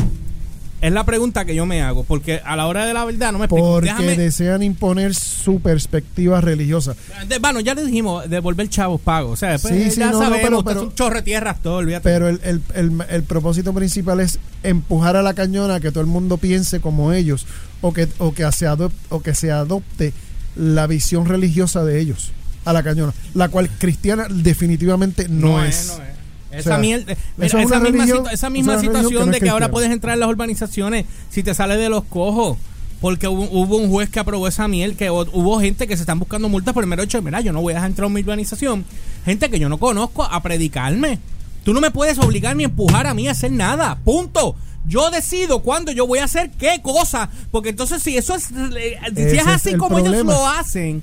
Es 0.81 0.93
la 0.93 1.05
pregunta 1.05 1.45
que 1.45 1.55
yo 1.55 1.67
me 1.67 1.83
hago, 1.83 2.05
porque 2.05 2.41
a 2.45 2.57
la 2.57 2.67
hora 2.67 2.87
de 2.87 2.95
la 2.95 3.05
verdad 3.05 3.33
no 3.33 3.39
me 3.39 3.45
explico. 3.45 3.67
Porque 3.73 3.91
Déjame- 3.91 4.17
desean 4.17 4.63
imponer 4.63 5.15
su 5.15 5.61
perspectiva 5.61 6.41
religiosa. 6.41 6.95
de- 7.29 7.39
bueno, 7.39 7.61
ya 7.61 7.75
le 7.75 7.85
dijimos, 7.85 8.29
devolver 8.31 8.69
chavos 8.71 9.01
pagos. 9.01 9.33
O 9.33 9.37
sea, 9.37 9.51
después 9.51 9.75
Sí, 9.75 9.91
sí, 9.91 10.01
ya 10.01 10.07
no, 10.07 10.13
no, 10.13 10.19
sabemos, 10.21 10.41
pero- 10.43 10.59
esto 10.59 10.71
es 10.71 10.77
pero- 10.77 10.87
un 10.89 10.95
chorro 10.95 11.17
de 11.17 11.23
tierras 11.23 11.61
todo, 11.63 11.77
olvídate. 11.77 12.05
Pero 12.05 12.29
el, 12.29 12.41
el, 12.45 12.63
el, 12.75 12.93
el 13.11 13.23
propósito 13.25 13.75
principal 13.75 14.21
es 14.21 14.39
empujar 14.63 15.17
a 15.17 15.23
la 15.23 15.35
cañona 15.35 15.75
a 15.77 15.81
que 15.81 15.91
todo 15.91 16.01
el 16.01 16.07
mundo 16.07 16.39
piense 16.39 16.81
como 16.81 17.13
ellos 17.13 17.47
o 17.83 17.93
que, 17.93 18.09
o 18.19 18.33
que, 18.33 18.51
se, 18.53 18.67
adopte, 18.67 18.97
o 19.11 19.21
que 19.23 19.35
se 19.35 19.51
adopte 19.53 20.13
la 20.57 20.87
visión 20.87 21.27
religiosa 21.27 21.85
de 21.85 22.01
ellos 22.01 22.33
a 22.65 22.73
la 22.73 22.83
cañona, 22.83 23.13
la 23.35 23.49
cual 23.49 23.69
cristiana 23.71 24.27
definitivamente 24.31 25.29
no, 25.29 25.63
es. 25.65 25.95
no 25.99 26.05
es. 26.05 26.10
O 26.51 26.55
Esa, 26.55 26.63
sea, 26.71 26.79
mierda- 26.79 27.13
eso 27.13 27.21
mira, 27.37 27.47
es 27.47 27.53
esa 27.55 27.61
misma, 27.81 27.81
religión- 28.05 28.27
esa 28.33 28.47
es 28.49 28.53
misma 28.53 28.75
que 28.75 28.81
situación 28.81 29.27
no 29.27 29.33
de 29.33 29.41
que 29.41 29.49
ahora 29.49 29.71
puedes 29.71 29.91
entrar 29.91 30.15
en 30.15 30.21
las 30.21 30.29
urbanizaciones 30.29 31.07
si 31.31 31.43
te 31.43 31.55
sale 31.55 31.77
de 31.77 31.89
los 31.89 32.05
cojos. 32.05 32.59
Porque 33.01 33.29
hubo, 33.29 33.45
hubo 33.51 33.77
un 33.77 33.89
juez 33.89 34.11
que 34.11 34.21
aprobó 34.21 34.47
esa 34.47 34.69
miel, 34.69 34.95
que 34.95 35.11
hu- 35.11 35.31
hubo 35.33 35.59
gente 35.61 35.87
que 35.87 35.97
se 35.97 36.03
están 36.03 36.19
buscando 36.19 36.49
multas 36.51 36.75
por 36.75 36.83
el 36.85 36.89
mero 36.91 37.03
hecho 37.03 37.17
de, 37.19 37.23
mira, 37.25 37.41
yo 37.41 37.51
no 37.53 37.63
voy 37.63 37.73
a 37.73 37.77
dejar 37.77 37.91
entrar 37.91 38.07
a 38.07 38.09
mi 38.11 38.21
urbanización. 38.21 38.85
Gente 39.25 39.49
que 39.49 39.59
yo 39.59 39.69
no 39.71 39.79
conozco 39.79 40.23
a 40.25 40.43
predicarme. 40.43 41.19
Tú 41.65 41.73
no 41.73 41.81
me 41.81 41.91
puedes 41.91 42.19
obligar 42.19 42.57
ni 42.57 42.65
empujar 42.65 43.07
a 43.07 43.15
mí 43.15 43.27
a 43.29 43.31
hacer 43.31 43.53
nada. 43.53 43.99
Punto. 44.05 44.55
Yo 44.87 45.11
decido 45.11 45.61
cuándo 45.61 45.93
yo 45.93 46.07
voy 46.07 46.19
a 46.19 46.25
hacer 46.25 46.51
qué 46.59 46.81
cosa. 46.83 47.31
Porque 47.51 47.69
entonces, 47.71 48.03
si 48.03 48.17
eso 48.19 48.35
es. 48.35 48.49
eh, 48.77 48.99
Si 49.15 49.37
es 49.39 49.47
así 49.47 49.75
como 49.77 49.99
ellos 49.99 50.25
lo 50.27 50.47
hacen, 50.49 51.03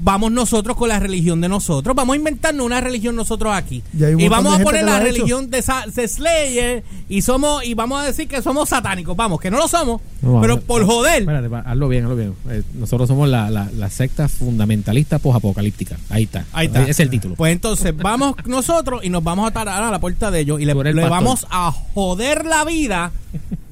vamos 0.00 0.30
nosotros 0.32 0.76
con 0.76 0.88
la 0.88 0.98
religión 1.00 1.40
de 1.40 1.48
nosotros. 1.48 1.94
Vamos 1.94 2.14
a 2.14 2.16
inventarnos 2.16 2.64
una 2.64 2.80
religión 2.80 3.16
nosotros 3.16 3.52
aquí. 3.54 3.82
Y 4.18 4.28
vamos 4.28 4.54
a 4.60 4.62
poner 4.62 4.84
la 4.84 4.96
hecho. 4.96 5.04
religión 5.04 5.50
de, 5.50 5.62
Sa- 5.62 5.84
de 5.86 6.08
Slayer. 6.08 6.84
Y 7.08 7.22
somos 7.22 7.64
y 7.64 7.74
vamos 7.74 8.00
a 8.00 8.04
decir 8.04 8.28
que 8.28 8.42
somos 8.42 8.68
satánicos. 8.68 9.16
Vamos, 9.16 9.40
que 9.40 9.50
no 9.50 9.58
lo 9.58 9.68
somos. 9.68 10.00
No, 10.20 10.40
pero 10.40 10.60
por 10.60 10.84
joder. 10.84 11.20
Espérate, 11.22 11.48
hazlo 11.68 11.88
bien, 11.88 12.04
hazlo 12.04 12.16
bien. 12.16 12.34
Eh, 12.50 12.62
nosotros 12.74 13.06
somos 13.08 13.28
la, 13.28 13.50
la, 13.50 13.68
la 13.76 13.88
secta 13.90 14.28
fundamentalista 14.28 15.18
posapocalíptica. 15.20 15.96
Ahí 16.10 16.24
está. 16.24 16.44
Ahí 16.52 16.66
está. 16.66 16.82
Ese 16.82 16.90
es 16.90 17.00
el 17.00 17.10
título. 17.10 17.34
Pues 17.36 17.52
entonces 17.52 17.96
vamos 17.96 18.34
nosotros 18.46 19.04
y 19.04 19.10
nos 19.10 19.22
vamos 19.22 19.48
a 19.48 19.52
parar 19.52 19.82
a 19.82 19.90
la 19.90 20.00
puerta 20.00 20.30
de 20.30 20.40
ellos 20.40 20.60
y 20.60 20.64
le, 20.64 20.72
el 20.72 20.96
le 20.96 21.08
vamos 21.08 21.46
a 21.50 21.70
joder 21.94 22.44
la 22.46 22.64
vida 22.64 23.12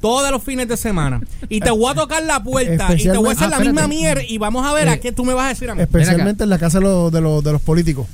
todos 0.00 0.30
los 0.30 0.42
fines 0.42 0.68
de 0.68 0.76
semana. 0.76 1.20
Y 1.48 1.60
te 1.60 1.70
voy 1.70 1.90
a 1.90 1.94
tocar 1.94 2.22
la 2.22 2.42
puerta 2.42 2.94
y 2.94 3.02
te 3.02 3.16
voy 3.16 3.30
a 3.30 3.32
hacer 3.32 3.48
la 3.48 3.56
Especialmente- 3.56 3.62
misma 3.64 3.82
Ah, 3.84 3.88
mierda 3.88 4.22
y 4.22 4.38
vamos 4.38 4.64
a 4.66 4.72
ver 4.72 4.88
a 4.88 4.94
Eh, 4.94 5.00
qué 5.00 5.10
tú 5.12 5.24
me 5.24 5.34
vas 5.34 5.46
a 5.46 5.48
decir 5.48 5.68
a 5.70 5.74
mí. 5.74 5.82
Especialmente 5.82 6.44
en 6.44 6.50
la 6.50 6.58
casa 6.58 6.78
de 6.78 6.84
los, 6.84 7.10
de 7.12 7.20
los, 7.20 7.42
de 7.42 7.52
los 7.52 7.60
políticos. 7.62 8.06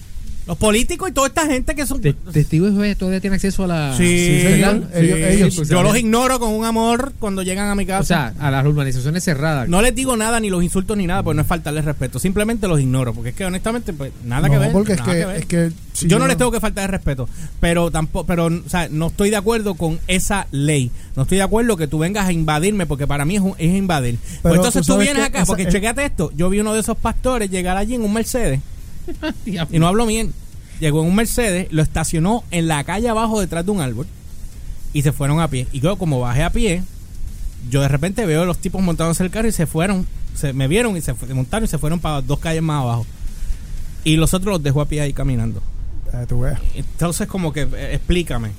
Los 0.46 0.58
políticos 0.58 1.08
y 1.08 1.12
toda 1.12 1.28
esta 1.28 1.46
gente 1.46 1.74
que 1.74 1.86
son... 1.86 2.00
Te- 2.00 2.14
Testigos 2.14 2.72
todavía 2.98 3.20
tiene 3.20 3.36
acceso 3.36 3.64
a 3.64 3.66
la. 3.68 3.96
Sí, 3.96 4.04
Sí, 4.06 4.40
señor. 4.42 4.82
sí, 4.92 4.98
Ellos- 4.98 5.18
ellos- 5.18 5.54
pues, 5.56 5.68
yo 5.68 5.82
los 5.82 5.96
ignoro 5.96 6.40
con 6.40 6.50
un 6.52 6.64
amor 6.64 7.12
cuando 7.20 7.42
llegan 7.42 7.68
a 7.68 7.74
mi 7.76 7.86
casa. 7.86 8.00
O 8.02 8.04
sea, 8.04 8.34
a 8.40 8.50
las 8.50 8.66
urbanizaciones 8.66 9.22
cerradas. 9.22 9.68
no 9.68 9.80
les 9.82 9.94
digo 9.94 10.16
nada, 10.16 10.40
ni 10.40 10.50
los 10.50 10.62
insultos 10.64 10.96
ni 10.96 11.06
nada, 11.06 11.22
porque 11.22 11.36
no 11.36 11.42
es 11.42 11.48
faltarles 11.48 11.84
respeto. 11.84 12.18
Simplemente 12.18 12.66
los 12.66 12.80
ignoro, 12.80 13.14
porque 13.14 13.30
es 13.30 13.36
que 13.36 13.44
honestamente, 13.44 13.92
pues 13.92 14.12
nada 14.24 14.48
que 14.48 14.54
No, 14.56 14.60
ver. 14.60 14.72
porque 14.72 14.92
es 14.94 15.00
que, 15.00 15.10
ver. 15.26 15.36
es 15.36 15.46
que 15.46 15.72
si 15.92 16.08
yo 16.08 16.18
no 16.18 16.26
les 16.26 16.36
tengo 16.36 16.50
que 16.50 16.58
faltar 16.60 16.84
de 16.84 16.96
respeto, 16.96 17.28
pero 17.60 17.90
tampoco, 17.92 18.26
pero, 18.26 18.46
o 18.46 18.68
sea, 18.68 18.88
no 18.90 19.06
estoy 19.08 19.30
de 19.30 19.36
acuerdo 19.36 19.74
con 19.74 20.00
esa 20.08 20.48
ley. 20.50 20.90
No 21.14 21.22
estoy 21.22 21.38
de 21.38 21.44
acuerdo 21.44 21.76
que 21.76 21.86
tú 21.86 21.98
vengas 21.98 22.26
a 22.26 22.32
invadirme, 22.32 22.86
porque 22.86 23.06
para 23.06 23.24
mí 23.24 23.36
es, 23.36 23.42
un- 23.42 23.54
es 23.58 23.74
invadir. 23.76 24.18
Pues 24.42 24.54
entonces 24.56 24.84
tú 24.86 24.96
vienes 24.96 25.22
acá, 25.24 25.44
porque 25.46 25.62
eh, 25.64 25.68
chequeate 25.68 26.04
esto. 26.04 26.32
Yo 26.34 26.50
vi 26.50 26.58
uno 26.60 26.74
de 26.74 26.80
esos 26.80 26.96
pastores 26.96 27.48
llegar 27.50 27.76
allí 27.76 27.94
en 27.94 28.02
un 28.02 28.12
Mercedes. 28.12 28.60
y 29.70 29.78
no 29.78 29.88
hablo 29.88 30.06
bien. 30.06 30.32
Llegó 30.80 31.02
en 31.02 31.08
un 31.08 31.14
Mercedes, 31.14 31.68
lo 31.70 31.82
estacionó 31.82 32.44
en 32.50 32.66
la 32.66 32.82
calle 32.84 33.08
abajo 33.08 33.40
detrás 33.40 33.64
de 33.64 33.70
un 33.70 33.80
árbol, 33.80 34.06
y 34.92 35.02
se 35.02 35.12
fueron 35.12 35.40
a 35.40 35.48
pie. 35.48 35.66
Y 35.72 35.80
yo, 35.80 35.96
como 35.96 36.20
bajé 36.20 36.42
a 36.42 36.50
pie, 36.50 36.82
yo 37.70 37.80
de 37.80 37.88
repente 37.88 38.26
veo 38.26 38.42
a 38.42 38.46
los 38.46 38.58
tipos 38.58 38.82
montados 38.82 39.20
en 39.20 39.26
el 39.26 39.32
carro 39.32 39.48
y 39.48 39.52
se 39.52 39.66
fueron, 39.66 40.06
se 40.34 40.52
me 40.52 40.68
vieron 40.68 40.96
y 40.96 41.00
se, 41.00 41.14
montaron 41.34 41.64
y 41.64 41.68
se 41.68 41.78
fueron 41.78 42.00
para 42.00 42.20
dos 42.22 42.38
calles 42.38 42.62
más 42.62 42.82
abajo. 42.82 43.06
Y 44.04 44.16
los 44.16 44.34
otros 44.34 44.54
los 44.54 44.62
dejó 44.62 44.80
a 44.80 44.86
pie 44.86 45.00
ahí 45.00 45.12
caminando. 45.12 45.62
Ah. 46.12 46.26
Entonces, 46.74 47.26
como 47.26 47.52
que 47.52 47.62
eh, 47.62 47.94
explícame. 47.94 48.50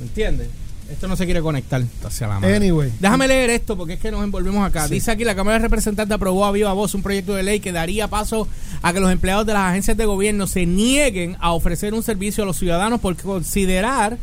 ¿Entiendes? 0.00 0.48
Esto 0.90 1.08
no 1.08 1.16
se 1.16 1.24
quiere 1.24 1.40
conectar 1.40 1.82
hacia 2.04 2.26
la 2.26 2.40
madre. 2.40 2.56
Anyway. 2.56 2.92
Déjame 3.00 3.26
leer 3.26 3.50
esto 3.50 3.76
porque 3.76 3.94
es 3.94 4.00
que 4.00 4.10
nos 4.10 4.22
envolvemos 4.22 4.66
acá. 4.66 4.86
Sí. 4.86 4.94
Dice 4.94 5.10
aquí 5.10 5.24
la 5.24 5.34
Cámara 5.34 5.58
de 5.58 5.62
Representantes 5.62 6.14
aprobó 6.14 6.44
a 6.44 6.52
viva 6.52 6.72
voz 6.72 6.94
un 6.94 7.02
proyecto 7.02 7.34
de 7.34 7.42
ley 7.42 7.60
que 7.60 7.72
daría 7.72 8.08
paso 8.08 8.46
a 8.82 8.92
que 8.92 9.00
los 9.00 9.10
empleados 9.10 9.46
de 9.46 9.54
las 9.54 9.70
agencias 9.70 9.96
de 9.96 10.04
gobierno 10.04 10.46
se 10.46 10.66
nieguen 10.66 11.36
a 11.40 11.52
ofrecer 11.52 11.94
un 11.94 12.02
servicio 12.02 12.44
a 12.44 12.46
los 12.46 12.58
ciudadanos 12.58 13.00
por 13.00 13.16
considerar 13.16 14.18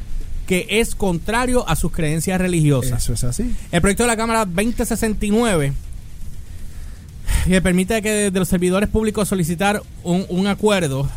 que 0.46 0.68
es 0.70 0.96
contrario 0.96 1.68
a 1.68 1.76
sus 1.76 1.92
creencias 1.92 2.40
religiosas. 2.40 3.04
Eso 3.04 3.14
es 3.14 3.24
así. 3.24 3.56
El 3.72 3.82
proyecto 3.82 4.04
de 4.04 4.08
la 4.08 4.18
Cámara 4.18 4.46
2069 4.46 5.74
que 7.48 7.62
permite 7.62 8.02
que 8.02 8.32
de 8.32 8.40
los 8.40 8.48
servidores 8.48 8.90
públicos 8.90 9.28
solicitar 9.28 9.82
un, 10.04 10.26
un 10.30 10.48
acuerdo, 10.48 11.10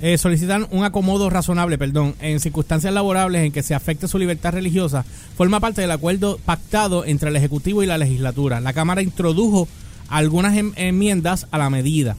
eh, 0.00 0.16
solicitar 0.18 0.68
un 0.70 0.84
acomodo 0.84 1.28
razonable, 1.30 1.76
perdón, 1.78 2.14
en 2.20 2.38
circunstancias 2.40 2.92
laborables 2.94 3.44
en 3.44 3.52
que 3.52 3.62
se 3.62 3.74
afecte 3.74 4.06
su 4.08 4.18
libertad 4.18 4.52
religiosa, 4.52 5.04
forma 5.36 5.58
parte 5.60 5.80
del 5.80 5.90
acuerdo 5.90 6.38
pactado 6.44 7.04
entre 7.04 7.30
el 7.30 7.36
Ejecutivo 7.36 7.82
y 7.82 7.86
la 7.86 7.98
legislatura. 7.98 8.60
La 8.60 8.72
Cámara 8.72 9.02
introdujo 9.02 9.66
algunas 10.08 10.56
em- 10.56 10.72
enmiendas 10.76 11.46
a 11.50 11.58
la 11.58 11.68
medida. 11.70 12.16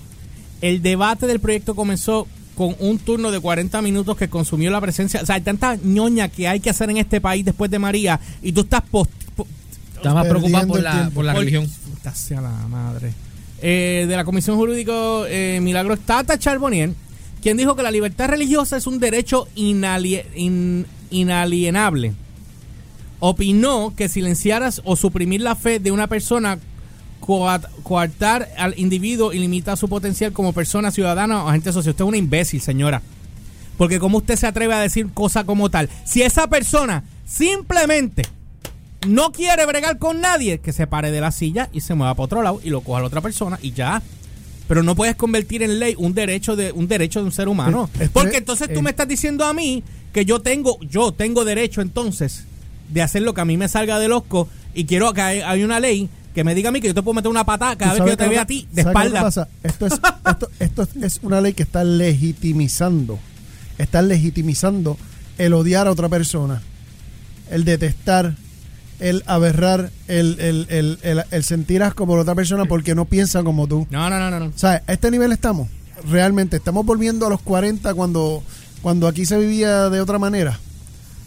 El 0.62 0.82
debate 0.82 1.26
del 1.26 1.40
proyecto 1.40 1.74
comenzó 1.76 2.28
con 2.56 2.76
un 2.80 3.00
turno 3.00 3.32
de 3.32 3.40
40 3.40 3.82
minutos 3.82 4.18
que 4.18 4.28
consumió 4.28 4.70
la 4.72 4.82
presencia. 4.82 5.22
O 5.22 5.26
sea, 5.26 5.36
hay 5.36 5.42
tanta 5.42 5.78
ñoña 5.82 6.28
que 6.28 6.50
hay 6.50 6.60
que 6.60 6.70
hacer 6.70 6.90
en 6.90 6.98
este 6.98 7.22
país 7.22 7.46
después 7.46 7.72
de 7.72 7.80
María 7.80 8.20
y 8.42 8.52
tú 8.52 8.62
estás 8.62 8.82
post, 8.92 9.10
más 10.04 10.28
preocupado 10.28 10.68
por 10.68 10.82
la, 10.82 11.10
por 11.14 11.24
la 11.24 11.32
por- 11.34 11.40
religión. 11.42 11.66
Puta 11.90 12.14
sea 12.14 12.42
la 12.42 12.50
madre. 12.68 13.14
Eh, 13.62 14.06
de 14.08 14.16
la 14.18 14.26
Comisión 14.26 14.58
Jurídico 14.58 15.24
eh, 15.28 15.60
Milagro 15.62 15.96
Tata 15.98 16.38
Charbonnier, 16.38 16.92
quien 17.42 17.58
dijo 17.58 17.76
que 17.76 17.84
la 17.84 17.92
libertad 17.92 18.28
religiosa 18.30 18.78
es 18.78 18.88
un 18.88 19.00
derecho 19.00 19.48
inalie- 19.56 20.26
in- 20.36 20.86
inalienable. 21.10 22.14
Opinó 23.20 23.94
que 23.96 24.08
silenciaras 24.10 24.82
o 24.86 24.96
suprimir 24.96 25.42
la 25.42 25.56
fe 25.56 25.80
de 25.80 25.92
una 25.92 26.08
persona 26.08 26.60
coartar 27.84 28.50
al 28.58 28.74
individuo 28.80 29.34
y 29.34 29.40
limita 29.40 29.76
su 29.76 29.88
potencial 29.90 30.32
como 30.32 30.54
persona 30.54 30.90
ciudadana 30.90 31.44
o 31.44 31.50
agente 31.50 31.72
social. 31.74 31.92
Usted 31.92 32.06
es 32.06 32.08
una 32.08 32.18
imbécil, 32.18 32.62
señora. 32.62 33.02
Porque 33.78 34.00
cómo 34.00 34.18
usted 34.18 34.36
se 34.36 34.48
atreve 34.48 34.74
a 34.74 34.80
decir 34.80 35.10
cosa 35.14 35.44
como 35.44 35.70
tal. 35.70 35.90
Si 36.06 36.22
esa 36.24 36.48
persona 36.48 37.04
simplemente 37.28 38.24
no 39.08 39.32
quiere 39.32 39.66
bregar 39.66 39.98
con 40.00 40.22
nadie, 40.22 40.60
que 40.60 40.74
se 40.74 40.88
pare 40.88 41.12
de 41.12 41.22
la 41.22 41.32
silla 41.32 41.70
y 41.72 41.82
se 41.82 41.94
mueva 41.96 42.14
para 42.16 42.26
otro 42.26 42.42
lado 42.42 42.62
y 42.64 42.70
lo 42.70 42.82
coja 42.82 42.98
a 42.98 43.02
la 43.02 43.08
otra 43.08 43.22
persona 43.22 43.60
y 43.62 43.72
ya. 43.74 44.02
Pero 44.70 44.84
no 44.84 44.96
puedes 44.96 45.16
convertir 45.18 45.64
en 45.64 45.80
ley 45.80 45.96
un 45.98 46.14
derecho 46.14 46.56
de 46.56 46.72
un 46.72 46.88
derecho 46.88 47.20
de 47.20 47.26
un 47.26 47.32
ser 47.34 47.50
humano, 47.50 47.90
porque 48.14 48.38
entonces 48.38 48.72
tú 48.74 48.82
me 48.82 48.92
estás 48.92 49.08
diciendo 49.10 49.44
a 49.44 49.52
mí 49.54 49.84
que 50.14 50.24
yo 50.24 50.40
tengo 50.42 50.80
yo 50.82 51.12
tengo 51.12 51.44
derecho 51.44 51.82
entonces 51.82 52.46
de 52.90 53.02
hacer 53.02 53.24
lo 53.24 53.34
que 53.34 53.42
a 53.42 53.46
mí 53.46 53.58
me 53.58 53.68
salga 53.68 54.00
de 54.00 54.08
loco 54.08 54.48
y 54.74 54.86
quiero 54.86 55.12
que 55.14 55.22
hay, 55.22 55.40
hay 55.42 55.64
una 55.64 55.80
ley 55.80 56.08
que 56.36 56.44
me 56.44 56.54
diga 56.56 56.70
a 56.70 56.72
mí 56.72 56.80
que 56.82 56.88
yo 56.88 56.94
te 56.94 57.02
puedo 57.02 57.16
meter 57.16 57.30
una 57.32 57.44
patada 57.44 57.76
cada 57.76 57.94
¿Tú 57.94 57.98
vez 57.98 58.04
que 58.06 58.10
yo 58.12 58.18
te 58.18 58.30
vea 58.30 58.42
a 58.44 58.46
ti 58.46 58.68
de 58.72 58.84
¿sabes 58.84 58.96
qué 59.02 59.08
es 59.08 59.12
lo 59.12 59.12
que 59.12 59.18
espalda. 59.18 59.22
pasa? 59.24 59.48
Esto 59.64 59.86
es, 59.88 59.94
esto, 60.30 60.50
esto 60.60 60.82
es- 60.84 61.04
es 61.04 61.20
una 61.24 61.42
ley 61.42 61.54
que 61.54 61.64
está 61.64 61.84
legitimizando, 61.84 63.18
está 63.80 64.02
legitimizando 64.04 64.98
el 65.40 65.54
odiar 65.54 65.88
a 65.88 65.92
otra 65.92 66.10
persona, 66.10 66.62
el 67.50 67.66
detestar, 67.66 68.36
el 69.00 69.24
aberrar, 69.26 69.92
el, 70.08 70.40
el, 70.40 70.68
el, 70.70 71.00
el, 71.02 71.24
el 71.32 71.44
sentir 71.44 71.84
asco 71.84 72.06
por 72.06 72.20
otra 72.20 72.36
persona 72.36 72.66
porque 72.66 72.96
no 72.96 73.06
piensa 73.06 73.44
como 73.44 73.68
tú. 73.68 73.88
No, 73.90 74.10
no, 74.10 74.20
no, 74.20 74.30
no, 74.30 74.40
no. 74.40 74.52
¿Sabes? 74.56 74.82
A 74.88 74.94
este 74.94 75.12
nivel 75.12 75.32
estamos. 75.32 75.70
Realmente, 76.10 76.58
estamos 76.58 76.86
volviendo 76.86 77.28
a 77.28 77.30
los 77.30 77.42
40 77.42 77.94
cuando, 77.94 78.44
cuando 78.82 79.08
aquí 79.08 79.26
se 79.26 79.38
vivía 79.38 79.90
de 79.90 80.02
otra 80.02 80.20
manera. 80.20 80.60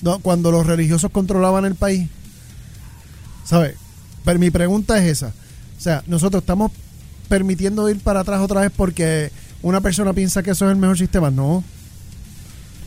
¿no? 0.02 0.18
Cuando 0.18 0.50
los 0.50 0.66
religiosos 0.66 1.10
controlaban 1.10 1.64
el 1.64 1.76
país. 1.76 2.08
¿Sabes? 3.44 3.76
Pero 4.24 4.38
mi 4.38 4.50
pregunta 4.50 4.98
es 4.98 5.04
esa. 5.04 5.28
O 5.78 5.80
sea, 5.80 6.02
nosotros 6.06 6.42
estamos 6.42 6.70
permitiendo 7.28 7.88
ir 7.88 8.00
para 8.00 8.20
atrás 8.20 8.40
otra 8.40 8.60
vez 8.60 8.72
porque 8.76 9.32
una 9.62 9.80
persona 9.80 10.12
piensa 10.12 10.42
que 10.42 10.50
eso 10.50 10.66
es 10.66 10.72
el 10.72 10.78
mejor 10.78 10.98
sistema. 10.98 11.30
No. 11.30 11.64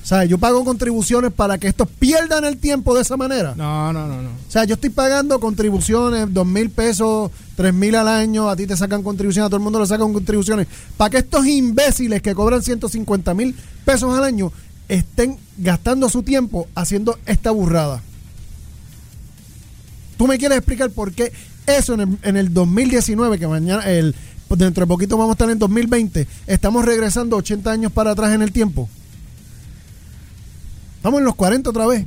O 0.05 0.07
sea, 0.07 0.23
yo 0.23 0.37
pago 0.37 0.63
contribuciones 0.63 1.33
para 1.33 1.57
que 1.57 1.67
estos 1.67 1.87
pierdan 1.87 2.45
el 2.45 2.57
tiempo 2.57 2.93
de 2.93 3.01
esa 3.01 3.17
manera. 3.17 3.55
No, 3.57 3.91
no, 3.91 4.07
no, 4.07 4.21
no. 4.21 4.29
O 4.29 4.51
sea, 4.51 4.63
yo 4.63 4.75
estoy 4.75 4.91
pagando 4.91 5.39
contribuciones, 5.39 6.31
dos 6.31 6.45
mil 6.45 6.69
pesos, 6.69 7.31
tres 7.55 7.73
mil 7.73 7.95
al 7.95 8.07
año, 8.07 8.47
a 8.47 8.55
ti 8.55 8.67
te 8.67 8.77
sacan 8.77 9.01
contribuciones, 9.01 9.47
a 9.47 9.49
todo 9.49 9.57
el 9.57 9.63
mundo 9.63 9.79
le 9.79 9.87
sacan 9.87 10.13
contribuciones, 10.13 10.67
para 10.95 11.09
que 11.09 11.17
estos 11.17 11.47
imbéciles 11.47 12.21
que 12.21 12.35
cobran 12.35 12.61
150 12.61 13.33
mil 13.33 13.55
pesos 13.83 14.15
al 14.15 14.23
año 14.23 14.51
estén 14.89 15.39
gastando 15.57 16.07
su 16.07 16.21
tiempo 16.21 16.67
haciendo 16.75 17.17
esta 17.25 17.49
burrada. 17.49 18.03
¿Tú 20.17 20.27
me 20.27 20.37
quieres 20.37 20.59
explicar 20.59 20.91
por 20.91 21.13
qué 21.13 21.33
eso 21.65 21.95
en 21.95 22.01
el, 22.01 22.17
en 22.21 22.37
el 22.37 22.53
2019, 22.53 23.39
que 23.39 23.47
mañana, 23.47 23.89
el, 23.89 24.13
dentro 24.49 24.85
de 24.85 24.87
poquito 24.87 25.17
vamos 25.17 25.31
a 25.31 25.33
estar 25.33 25.49
en 25.49 25.57
2020, 25.57 26.27
estamos 26.45 26.85
regresando 26.85 27.37
80 27.37 27.71
años 27.71 27.91
para 27.91 28.11
atrás 28.11 28.31
en 28.35 28.43
el 28.43 28.51
tiempo? 28.51 28.87
Estamos 31.05 31.19
en 31.19 31.25
los 31.25 31.35
40 31.35 31.69
otra 31.69 31.85
vez. 31.85 32.03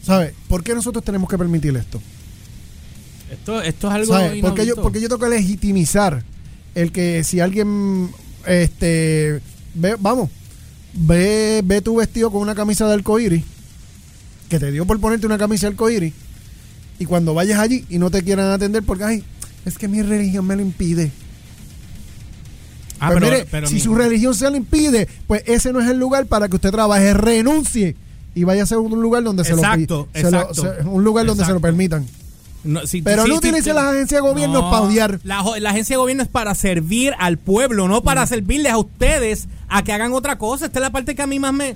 ¿Sabes? 0.00 0.32
¿Por 0.46 0.62
qué 0.62 0.76
nosotros 0.76 1.04
tenemos 1.04 1.28
que 1.28 1.36
permitir 1.36 1.76
esto? 1.76 2.00
Esto, 3.32 3.60
esto 3.62 3.88
es 3.88 3.94
algo 3.94 4.12
¿Sabes? 4.12 4.40
Porque 4.40 4.64
yo, 4.64 4.76
porque 4.76 5.00
yo 5.00 5.08
tengo 5.08 5.20
que 5.20 5.28
legitimizar 5.28 6.22
el 6.76 6.92
que 6.92 7.24
si 7.24 7.40
alguien, 7.40 8.12
este, 8.46 9.40
ve, 9.74 9.96
vamos, 9.98 10.30
ve, 10.92 11.62
ve 11.64 11.80
tu 11.80 11.96
vestido 11.96 12.30
con 12.30 12.42
una 12.42 12.54
camisa 12.54 12.86
de 12.86 12.94
arcoíris, 12.94 13.42
que 14.48 14.60
te 14.60 14.70
dio 14.70 14.86
por 14.86 15.00
ponerte 15.00 15.26
una 15.26 15.36
camisa 15.36 15.66
de 15.66 15.72
arcoíris, 15.72 16.14
y 17.00 17.06
cuando 17.06 17.34
vayas 17.34 17.58
allí 17.58 17.84
y 17.90 17.98
no 17.98 18.12
te 18.12 18.22
quieran 18.22 18.52
atender 18.52 18.84
porque, 18.84 19.02
ay, 19.02 19.24
es 19.64 19.78
que 19.78 19.88
mi 19.88 20.00
religión 20.00 20.46
me 20.46 20.54
lo 20.54 20.62
impide. 20.62 21.10
Ah, 23.00 23.08
pues 23.08 23.20
pero- 23.20 23.32
mire, 23.32 23.46
pero 23.50 23.66
si 23.66 23.74
mi- 23.74 23.80
su 23.80 23.94
religión 23.94 24.34
se 24.34 24.50
lo 24.50 24.56
impide, 24.56 25.08
pues 25.26 25.42
ese 25.46 25.72
no 25.72 25.80
es 25.80 25.88
el 25.88 25.98
lugar 25.98 26.26
para 26.26 26.48
que 26.48 26.56
usted 26.56 26.70
trabaje, 26.70 27.12
renuncie 27.14 27.96
y 28.34 28.44
vaya 28.44 28.62
a 28.62 28.66
ser 28.66 28.78
un 28.78 29.00
lugar 29.02 29.22
donde 29.22 29.44
se 29.44 29.52
Exacto, 29.54 30.08
lo 30.12 30.20
se 30.20 30.30
lo- 30.30 30.38
exacto. 30.40 30.54
se- 30.82 30.88
un 30.88 31.02
lugar 31.04 31.26
donde 31.26 31.44
se 31.44 31.50
lo 31.50 31.56
Exacto. 31.58 31.62
permitan. 31.62 32.06
No, 32.62 32.86
si- 32.86 33.00
Pero 33.00 33.22
si- 33.24 33.28
no 33.30 33.34
si- 33.40 33.48
utilice 33.48 33.72
las 33.72 33.84
agencias 33.84 34.22
de 34.22 34.28
gobierno 34.28 34.60
No, 34.60 34.70
para 34.70 34.82
odiar. 34.82 35.18
La, 35.24 35.42
la 35.58 35.70
agencia 35.70 35.94
de 35.94 35.98
gobierno 35.98 36.22
es 36.22 36.28
para 36.28 36.54
servir 36.54 37.14
al 37.18 37.38
pueblo, 37.38 37.88
no 37.88 38.02
para 38.02 38.26
servirles 38.26 38.70
a 38.72 38.76
ustedes 38.78 39.48
a 39.68 39.82
que 39.82 39.92
hagan 39.94 40.12
otra 40.12 40.36
cosa. 40.36 40.66
Esta 40.66 40.78
es 40.78 40.82
la 40.82 40.90
parte 40.90 41.14
que 41.14 41.22
a 41.22 41.26
mí 41.26 41.38
más 41.38 41.54
me... 41.54 41.74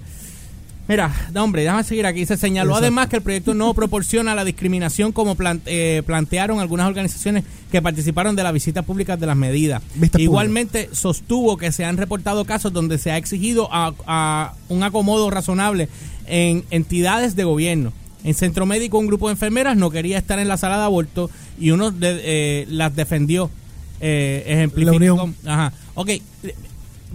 Mira, 0.87 1.11
no, 1.33 1.45
hombre, 1.45 1.63
déjame 1.63 1.83
seguir 1.83 2.05
aquí. 2.05 2.27
Se 2.27 2.37
señaló 2.37 2.71
Exacto. 2.73 2.85
además 2.85 3.09
que 3.09 3.17
el 3.17 3.23
proyecto 3.23 3.55
no 3.55 3.73
proporciona 3.75 4.35
la 4.35 4.45
discriminación 4.45 5.13
como 5.13 5.37
eh, 5.67 6.03
plantearon 6.05 6.61
algunas 6.61 6.87
organizaciones 6.87 7.45
que 7.73 7.81
participaron 7.81 8.37
de 8.37 8.43
la 8.43 8.53
visita 8.53 8.83
pública 8.83 9.17
de 9.17 9.27
las 9.27 9.37
medidas. 9.37 9.83
Igualmente 10.19 10.91
sostuvo 10.93 11.57
que 11.57 11.73
se 11.73 11.85
han 11.85 11.97
reportado 11.97 12.45
casos 12.45 12.73
donde 12.73 12.99
se 12.99 13.11
ha 13.11 13.17
exigido 13.17 13.69
a, 13.73 13.95
a 14.07 14.55
un 14.69 14.83
acomodo 14.83 15.31
razonable 15.31 15.89
en 16.27 16.65
entidades 16.71 17.35
de 17.35 17.45
gobierno. 17.45 17.93
En 18.23 18.35
centro 18.35 18.65
médico 18.67 18.99
un 18.99 19.07
grupo 19.07 19.29
de 19.29 19.33
enfermeras 19.33 19.77
no 19.77 19.91
quería 19.91 20.19
estar 20.19 20.39
en 20.39 20.49
la 20.49 20.57
sala 20.57 20.77
de 20.79 20.85
aborto 20.85 21.31
y 21.59 21.71
uno 21.71 21.91
de- 21.91 22.21
eh, 22.25 22.67
las 22.69 22.95
defendió. 22.95 23.51
Eh, 24.01 24.45
ejemplificó 24.47 25.31
Ajá. 25.47 25.73
Ok. 25.95 26.11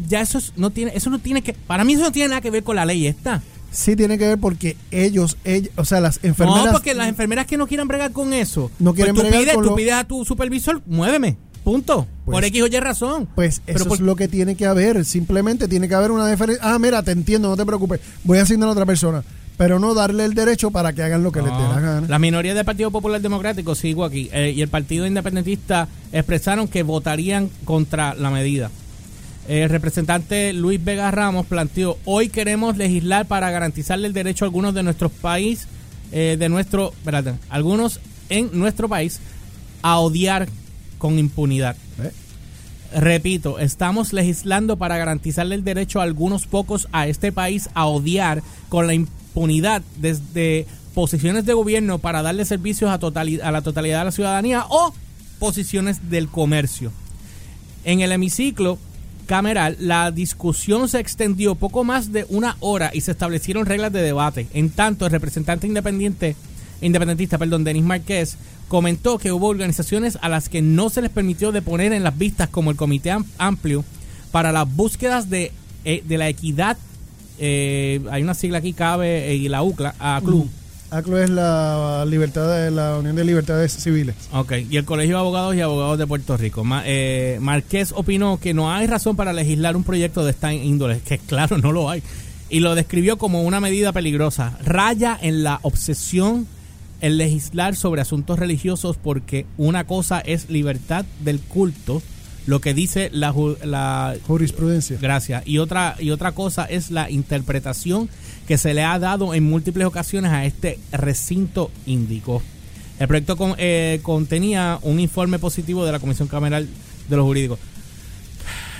Ya 0.07 0.21
eso 0.21 0.37
es- 0.37 0.53
no 0.55 0.69
tiene, 0.69 0.91
eso 0.95 1.09
no 1.09 1.19
tiene 1.19 1.41
que, 1.41 1.53
para 1.53 1.83
mí 1.83 1.93
eso 1.93 2.03
no 2.03 2.11
tiene 2.11 2.29
nada 2.29 2.41
que 2.41 2.51
ver 2.51 2.63
con 2.63 2.75
la 2.75 2.85
ley 2.85 3.05
esta. 3.07 3.41
Sí 3.71 3.95
tiene 3.95 4.17
que 4.17 4.27
ver 4.27 4.37
porque 4.39 4.77
ellos, 4.91 5.37
ellos 5.43 5.71
o 5.75 5.85
sea, 5.85 5.99
las 6.01 6.19
enfermeras... 6.23 6.65
No, 6.65 6.71
porque 6.71 6.93
las 6.93 7.07
enfermeras 7.07 7.45
que 7.45 7.57
no 7.57 7.67
quieran 7.67 7.87
bregar 7.87 8.11
con 8.11 8.33
eso. 8.33 8.71
No 8.79 8.93
quieren 8.93 9.13
pues 9.15 9.25
tú 9.25 9.29
bregar 9.29 9.43
pides, 9.43 9.55
con 9.55 9.63
tú 9.63 9.69
lo- 9.71 9.75
pides 9.75 9.93
a 9.93 10.03
tu 10.05 10.25
supervisor, 10.25 10.81
muéveme. 10.85 11.37
Punto. 11.63 12.07
Pues- 12.25 12.35
por 12.35 12.43
X 12.45 12.61
o 12.63 12.67
Y 12.67 12.79
razón. 12.79 13.27
Pues 13.35 13.61
eso 13.67 13.85
por- 13.85 13.95
es 13.95 14.01
lo 14.01 14.15
que 14.15 14.27
tiene 14.27 14.55
que 14.55 14.65
haber. 14.65 15.05
Simplemente 15.05 15.67
tiene 15.67 15.87
que 15.87 15.95
haber 15.95 16.11
una 16.11 16.27
diferencia. 16.29 16.63
Ah, 16.65 16.79
mira, 16.79 17.03
te 17.03 17.11
entiendo, 17.11 17.49
no 17.49 17.57
te 17.57 17.65
preocupes. 17.65 17.99
Voy 18.23 18.37
a 18.39 18.43
asignar 18.43 18.69
a 18.69 18.71
otra 18.71 18.85
persona. 18.85 19.23
Pero 19.57 19.77
no 19.77 19.93
darle 19.93 20.23
el 20.23 20.33
derecho 20.35 20.71
para 20.71 20.93
que 20.93 21.03
hagan 21.03 21.21
lo 21.21 21.33
que 21.33 21.41
les 21.41 21.51
dé 21.51 21.59
la 21.67 21.79
gana. 21.81 22.07
La 22.07 22.17
minoría 22.17 22.53
del 22.53 22.63
Partido 22.63 22.91
Popular 22.91 23.19
Democrático, 23.19 23.75
sigo 23.75 24.05
aquí, 24.05 24.29
eh, 24.31 24.53
y 24.55 24.61
el 24.61 24.69
Partido 24.69 25.05
Independentista 25.05 25.89
expresaron 26.13 26.69
que 26.69 26.81
votarían 26.83 27.49
contra 27.65 28.15
la 28.15 28.29
medida. 28.31 28.71
El 29.49 29.67
representante 29.67 30.53
Luis 30.53 30.83
Vega 30.83 31.09
Ramos 31.09 31.47
planteó, 31.47 31.97
hoy 32.05 32.29
queremos 32.29 32.77
legislar 32.77 33.25
para 33.25 33.49
garantizarle 33.49 34.05
el 34.05 34.13
derecho 34.13 34.45
a 34.45 34.47
algunos 34.47 34.75
de 34.75 34.83
nuestros 34.83 35.11
países, 35.11 35.67
eh, 36.11 36.35
de 36.37 36.49
nuestro, 36.49 36.91
espérate, 36.91 37.33
algunos 37.49 37.99
en 38.29 38.51
nuestro 38.53 38.87
país, 38.87 39.19
a 39.81 39.97
odiar 39.97 40.47
con 40.99 41.17
impunidad. 41.17 41.75
¿Eh? 41.97 42.11
Repito, 42.99 43.57
estamos 43.57 44.13
legislando 44.13 44.77
para 44.77 44.99
garantizarle 44.99 45.55
el 45.55 45.63
derecho 45.63 45.99
a 45.99 46.03
algunos 46.03 46.45
pocos 46.45 46.87
a 46.91 47.07
este 47.07 47.31
país 47.31 47.69
a 47.73 47.87
odiar 47.87 48.43
con 48.69 48.85
la 48.85 48.93
impunidad 48.93 49.81
desde 49.97 50.67
posiciones 50.93 51.47
de 51.47 51.53
gobierno 51.53 51.97
para 51.97 52.21
darle 52.21 52.45
servicios 52.45 52.91
a, 52.91 52.99
totali- 52.99 53.41
a 53.41 53.49
la 53.49 53.63
totalidad 53.63 53.97
de 53.99 54.05
la 54.05 54.11
ciudadanía 54.11 54.65
o 54.69 54.93
posiciones 55.39 56.11
del 56.11 56.27
comercio. 56.27 56.91
En 57.83 58.01
el 58.01 58.11
hemiciclo 58.11 58.77
cameral, 59.29 59.77
la 59.79 60.09
discusión 60.09 60.89
se 60.89 60.99
extendió 60.99 61.53
poco 61.53 61.83
más 61.83 62.11
de 62.11 62.25
una 62.29 62.57
hora 62.61 62.89
y 62.91 63.01
se 63.01 63.11
establecieron 63.11 63.67
reglas 63.67 63.93
de 63.93 64.01
debate. 64.01 64.47
En 64.55 64.71
tanto, 64.71 65.05
el 65.05 65.11
representante 65.11 65.67
independiente, 65.67 66.35
independentista, 66.81 67.37
perdón, 67.37 67.63
Denis 67.63 67.83
Márquez, 67.83 68.37
comentó 68.67 69.19
que 69.19 69.31
hubo 69.31 69.47
organizaciones 69.47 70.17
a 70.23 70.29
las 70.29 70.49
que 70.49 70.63
no 70.63 70.89
se 70.89 71.03
les 71.03 71.11
permitió 71.11 71.51
deponer 71.51 71.93
en 71.93 72.03
las 72.03 72.17
vistas, 72.17 72.49
como 72.49 72.71
el 72.71 72.75
Comité 72.77 73.11
Am- 73.11 73.25
Amplio 73.37 73.85
para 74.31 74.51
las 74.51 74.67
búsquedas 74.75 75.29
de, 75.29 75.51
eh, 75.85 76.03
de 76.07 76.17
la 76.17 76.27
equidad. 76.27 76.75
eh, 77.37 78.01
hay 78.11 78.23
una 78.23 78.33
sigla 78.33 78.57
aquí, 78.57 78.73
cabe, 78.73 79.29
eh, 79.29 79.35
y 79.35 79.47
la 79.47 79.61
UCLA, 79.61 79.93
a 79.99 80.19
Club. 80.25 80.49
ACLU 80.91 81.17
es 81.17 81.29
la 81.29 82.03
libertad 82.07 82.47
de 82.63 82.71
la 82.71 82.97
Unión 82.97 83.15
de 83.15 83.23
Libertades 83.23 83.71
Civiles. 83.73 84.15
Ok, 84.31 84.53
y 84.69 84.77
el 84.77 84.85
Colegio 84.85 85.15
de 85.15 85.19
Abogados 85.21 85.55
y 85.55 85.61
Abogados 85.61 85.97
de 85.99 86.07
Puerto 86.07 86.35
Rico. 86.35 86.63
Ma- 86.63 86.83
eh, 86.85 87.37
Márquez 87.41 87.93
opinó 87.95 88.39
que 88.39 88.53
no 88.53 88.71
hay 88.73 88.87
razón 88.87 89.15
para 89.15 89.31
legislar 89.33 89.75
un 89.75 89.83
proyecto 89.83 90.23
de 90.25 90.31
esta 90.31 90.51
índole, 90.53 90.99
que 91.01 91.19
claro, 91.19 91.57
no 91.59 91.71
lo 91.71 91.89
hay, 91.89 92.01
y 92.49 92.59
lo 92.61 92.73
describió 92.73 93.17
como 93.17 93.43
una 93.43 93.59
medida 93.59 93.91
peligrosa. 93.91 94.57
Raya 94.63 95.17
en 95.21 95.43
la 95.43 95.59
obsesión 95.61 96.47
el 97.01 97.17
legislar 97.17 97.75
sobre 97.75 98.01
asuntos 98.01 98.39
religiosos 98.39 98.97
porque 98.97 99.45
una 99.57 99.85
cosa 99.85 100.19
es 100.19 100.49
libertad 100.49 101.05
del 101.23 101.39
culto, 101.39 102.01
lo 102.49 102.59
que 102.61 102.73
dice 102.73 103.09
la, 103.13 103.31
ju- 103.33 103.57
la 103.63 104.15
Jurisprudencia. 104.27 104.97
Gracias. 104.99 105.43
Y 105.45 105.59
otra, 105.59 105.95
y 105.99 106.09
otra 106.11 106.31
cosa 106.33 106.65
es 106.65 106.89
la 106.91 107.09
interpretación 107.09 108.09
que 108.47 108.57
se 108.57 108.73
le 108.73 108.83
ha 108.83 108.97
dado 108.99 109.33
en 109.33 109.43
múltiples 109.43 109.85
ocasiones 109.85 110.31
a 110.31 110.45
este 110.45 110.79
recinto 110.91 111.69
índico. 111.85 112.41
El 112.99 113.07
proyecto 113.07 113.37
con- 113.37 113.53
eh, 113.57 113.99
contenía 114.01 114.79
un 114.81 114.99
informe 114.99 115.37
positivo 115.39 115.85
de 115.85 115.91
la 115.91 115.99
Comisión 115.99 116.27
Cameral 116.27 116.67
de 117.07 117.15
los 117.15 117.23
Jurídicos. 117.25 117.59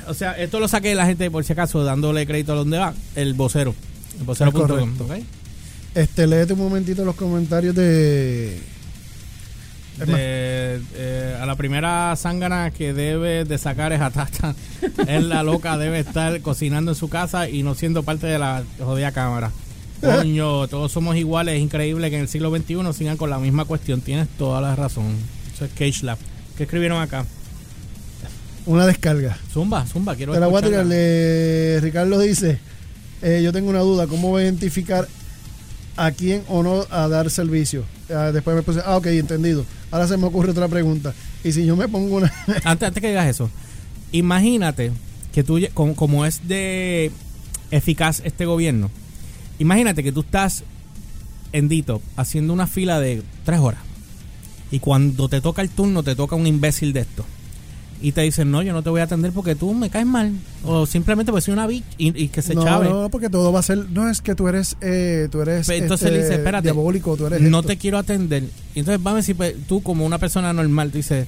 O 0.08 0.14
sea, 0.16 0.32
esto 0.34 0.60
lo 0.60 0.68
saqué 0.68 0.90
de 0.90 0.96
la 0.96 1.06
gente, 1.06 1.30
por 1.30 1.44
si 1.44 1.54
acaso, 1.54 1.84
dándole 1.84 2.26
crédito 2.26 2.54
a 2.54 2.56
donde 2.56 2.80
va, 2.80 2.94
el 3.16 3.36
vocero. 3.36 3.76
El 4.20 4.26
vocero.com. 4.26 4.94
¿ok? 5.02 5.12
Este, 5.96 6.26
léete 6.28 6.54
un 6.54 6.60
momentito 6.60 7.06
los 7.06 7.16
comentarios 7.16 7.76
de... 7.76 8.60
De, 10.06 10.80
eh, 10.96 11.38
a 11.42 11.46
la 11.46 11.56
primera 11.56 12.16
zángana 12.16 12.72
que 12.72 12.94
debe 12.94 13.46
de 13.46 13.58
sacar 13.58 13.92
es 13.94 14.02
a 14.02 14.10
Tata. 14.12 14.56
es 15.08 15.24
la 15.24 15.44
loca, 15.44 15.78
debe 15.78 16.00
estar 16.00 16.40
cocinando 16.42 16.92
en 16.92 16.96
su 16.96 17.10
casa 17.10 17.50
y 17.50 17.64
no 17.64 17.76
siendo 17.76 18.04
parte 18.04 18.28
de 18.28 18.40
la 18.40 18.64
jodida 18.80 19.12
cámara. 19.12 19.52
Coño, 20.02 20.68
todos 20.70 20.92
somos 20.92 21.18
iguales. 21.18 21.56
Es 21.56 21.62
increíble 21.62 22.10
que 22.10 22.16
en 22.16 22.22
el 22.24 22.28
siglo 22.30 22.56
XXI 22.56 22.94
sigan 22.94 23.18
con 23.18 23.30
la 23.30 23.38
misma 23.40 23.66
cuestión. 23.66 24.00
Tienes 24.02 24.28
toda 24.38 24.62
la 24.62 24.76
razón. 24.76 25.08
Eso 25.54 25.66
es 25.66 25.72
Cage 25.72 26.06
Lab. 26.06 26.18
¿Qué 26.58 26.64
escribieron 26.64 27.02
acá? 27.02 27.26
una 28.66 28.86
descarga. 28.86 29.38
Zumba, 29.52 29.86
zumba, 29.88 30.16
quiero 30.16 30.34
Te 30.34 30.40
la 30.40 30.48
voy 30.48 30.58
a 30.60 30.62
tirar. 30.62 30.82
escucharla. 30.82 30.96
Le- 30.96 31.80
Ricardo 31.82 32.20
dice, 32.20 32.60
eh, 33.22 33.42
yo 33.44 33.52
tengo 33.52 33.70
una 33.70 33.80
duda, 33.80 34.06
¿cómo 34.06 34.30
voy 34.30 34.42
a 34.44 34.46
identificar 34.46 35.08
a 35.98 36.12
quién 36.12 36.44
o 36.48 36.62
no 36.62 36.86
a 36.92 37.08
dar 37.08 37.30
servicio? 37.32 37.84
Ah, 38.14 38.32
después 38.32 38.56
me 38.56 38.62
puse, 38.62 38.80
ah, 38.86 38.98
ok, 38.98 39.08
entendido. 39.08 39.66
Ahora 39.92 40.08
se 40.08 40.18
me 40.18 40.26
ocurre 40.26 40.52
otra 40.52 40.68
pregunta. 40.68 41.14
Y 41.44 41.52
si 41.52 41.66
yo 41.66 41.76
me 41.76 41.88
pongo 41.88 42.18
una... 42.18 42.34
antes, 42.64 42.88
antes 42.88 43.02
que 43.02 43.10
digas 43.10 43.28
eso, 43.28 43.50
imagínate 44.12 44.92
que 45.34 45.44
tú, 45.44 45.60
como, 45.74 45.96
como 45.96 46.26
es 46.26 46.48
de 46.48 47.12
eficaz 47.72 48.22
este 48.24 48.46
gobierno, 48.46 48.90
imagínate 49.60 50.04
que 50.04 50.12
tú 50.12 50.22
estás 50.22 50.64
en 51.52 51.68
Dito 51.68 52.02
haciendo 52.16 52.54
una 52.54 52.68
fila 52.68 53.00
de 53.00 53.24
tres 53.44 53.60
horas 53.60 53.82
y 54.72 54.80
cuando 54.80 55.30
te 55.30 55.42
toca 55.42 55.62
el 55.62 55.70
turno 55.70 56.04
te 56.04 56.16
toca 56.16 56.36
un 56.36 56.46
imbécil 56.46 56.94
de 56.94 57.02
esto 57.02 57.26
y 58.02 58.12
te 58.14 58.22
dicen, 58.22 58.50
no, 58.50 58.62
yo 58.62 58.74
no 58.74 58.82
te 58.82 58.90
voy 58.90 59.02
a 59.02 59.04
atender 59.04 59.32
porque 59.32 59.56
tú 59.56 59.74
me 59.74 59.90
caes 59.90 60.06
mal 60.06 60.32
o 60.64 60.86
simplemente 60.86 61.32
porque 61.32 61.46
soy 61.46 61.54
una 61.54 61.68
bitch 61.68 61.84
y, 61.98 62.24
y 62.24 62.28
que 62.30 62.42
se 62.42 62.56
no, 62.56 62.64
chave. 62.64 62.90
no, 62.90 63.10
porque 63.10 63.30
todo 63.30 63.52
va 63.52 63.60
a 63.60 63.64
ser... 63.64 63.90
No, 63.90 64.10
es 64.10 64.22
que 64.22 64.36
tú 64.36 64.48
eres, 64.48 64.78
eh, 64.82 65.28
tú 65.32 65.42
eres 65.42 65.68
Pero 65.68 65.84
entonces 65.84 66.08
este, 66.08 66.18
le 66.18 66.24
dice, 66.24 66.36
espérate, 66.36 66.64
diabólico, 66.64 67.18
tú 67.18 67.28
eres 67.28 67.42
no 67.42 67.60
esto". 67.60 67.68
te 67.68 67.78
quiero 67.78 67.98
atender. 67.98 68.44
Y 68.74 68.80
entonces 68.80 69.04
vamos 69.04 69.26
pues, 69.36 69.56
tú 69.68 69.84
como 69.84 70.06
una 70.06 70.18
persona 70.18 70.54
normal, 70.54 70.92
tú 70.92 70.98
dices, 70.98 71.28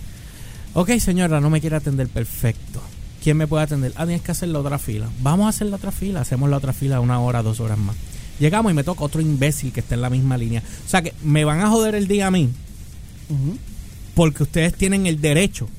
ok 0.74 0.92
señora, 1.00 1.42
no 1.42 1.50
me 1.50 1.60
quiere 1.60 1.76
atender, 1.76 2.08
perfecto. 2.08 2.82
¿Quién 3.22 3.38
me 3.38 3.48
puede 3.48 3.64
atender? 3.64 3.94
Ah, 3.96 4.06
tienes 4.06 4.24
que 4.24 4.32
hacer 4.32 4.50
la 4.50 4.60
otra 4.60 4.80
fila. 4.80 5.08
Vamos 5.22 5.46
a 5.46 5.50
hacer 5.50 5.68
la 5.68 5.76
otra 5.76 5.92
fila, 5.92 6.22
hacemos 6.22 6.50
la 6.50 6.58
otra 6.58 6.74
fila 6.74 7.00
una 7.00 7.20
hora, 7.20 7.44
dos 7.44 7.60
horas 7.60 7.78
más. 7.78 7.96
Llegamos 8.40 8.72
y 8.72 8.76
me 8.76 8.84
toca 8.84 9.04
otro 9.04 9.22
imbécil 9.22 9.72
que 9.72 9.82
está 9.82 9.94
en 9.94 10.02
la 10.02 10.10
misma 10.10 10.38
línea. 10.38 10.64
O 10.86 10.90
sea 10.90 11.04
que 11.04 11.14
me 11.24 11.46
van 11.46 11.60
a 11.60 11.70
joder 11.70 11.94
el 11.94 12.08
día 12.08 12.28
a 12.28 12.32
mí 12.32 12.50
porque 14.16 14.44
ustedes 14.44 14.74
tienen 14.74 15.06
el 15.06 15.22
derecho 15.22 15.70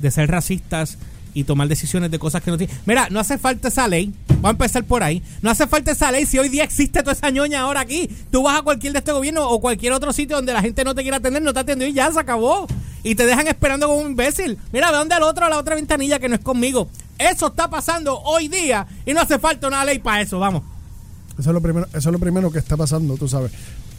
de 0.00 0.10
ser 0.10 0.30
racistas 0.30 0.98
y 1.32 1.44
tomar 1.44 1.68
decisiones 1.68 2.10
de 2.10 2.18
cosas 2.18 2.42
que 2.42 2.50
no 2.50 2.58
tienen. 2.58 2.76
Mira, 2.86 3.08
no 3.10 3.20
hace 3.20 3.38
falta 3.38 3.68
esa 3.68 3.86
ley. 3.86 4.12
Vamos 4.28 4.46
a 4.46 4.50
empezar 4.50 4.84
por 4.84 5.02
ahí. 5.04 5.22
No 5.42 5.50
hace 5.50 5.66
falta 5.68 5.92
esa 5.92 6.10
ley 6.10 6.26
si 6.26 6.38
hoy 6.38 6.48
día 6.48 6.64
existe 6.64 7.00
toda 7.00 7.12
esa 7.12 7.30
ñoña 7.30 7.60
ahora 7.60 7.80
aquí. 7.80 8.08
Tú 8.32 8.42
vas 8.42 8.58
a 8.58 8.62
cualquier 8.62 8.92
de 8.94 8.98
este 8.98 9.12
gobierno 9.12 9.48
o 9.48 9.60
cualquier 9.60 9.92
otro 9.92 10.12
sitio 10.12 10.36
donde 10.36 10.52
la 10.52 10.60
gente 10.62 10.82
no 10.82 10.94
te 10.94 11.02
quiera 11.02 11.18
atender, 11.18 11.42
no 11.42 11.52
te 11.52 11.60
atendió 11.60 11.86
y 11.86 11.92
ya 11.92 12.10
se 12.10 12.18
acabó. 12.18 12.66
Y 13.04 13.14
te 13.14 13.26
dejan 13.26 13.46
esperando 13.46 13.86
como 13.86 14.00
un 14.00 14.10
imbécil. 14.10 14.58
Mira, 14.72 14.90
ve 14.90 14.96
donde 14.98 15.14
al 15.14 15.22
otro, 15.22 15.46
a 15.46 15.48
la 15.48 15.58
otra 15.58 15.74
ventanilla 15.76 16.18
que 16.18 16.28
no 16.28 16.34
es 16.34 16.40
conmigo. 16.40 16.88
Eso 17.18 17.46
está 17.48 17.70
pasando 17.70 18.18
hoy 18.20 18.48
día 18.48 18.86
y 19.06 19.12
no 19.14 19.20
hace 19.20 19.38
falta 19.38 19.68
una 19.68 19.84
ley 19.84 19.98
para 20.00 20.22
eso. 20.22 20.38
Vamos. 20.38 20.62
Eso 21.38 21.50
es 21.50 21.54
lo 21.54 21.60
primero, 21.62 21.86
eso 21.90 22.08
es 22.08 22.12
lo 22.12 22.18
primero 22.18 22.50
que 22.50 22.58
está 22.58 22.76
pasando, 22.76 23.16
tú 23.16 23.28
sabes. 23.28 23.52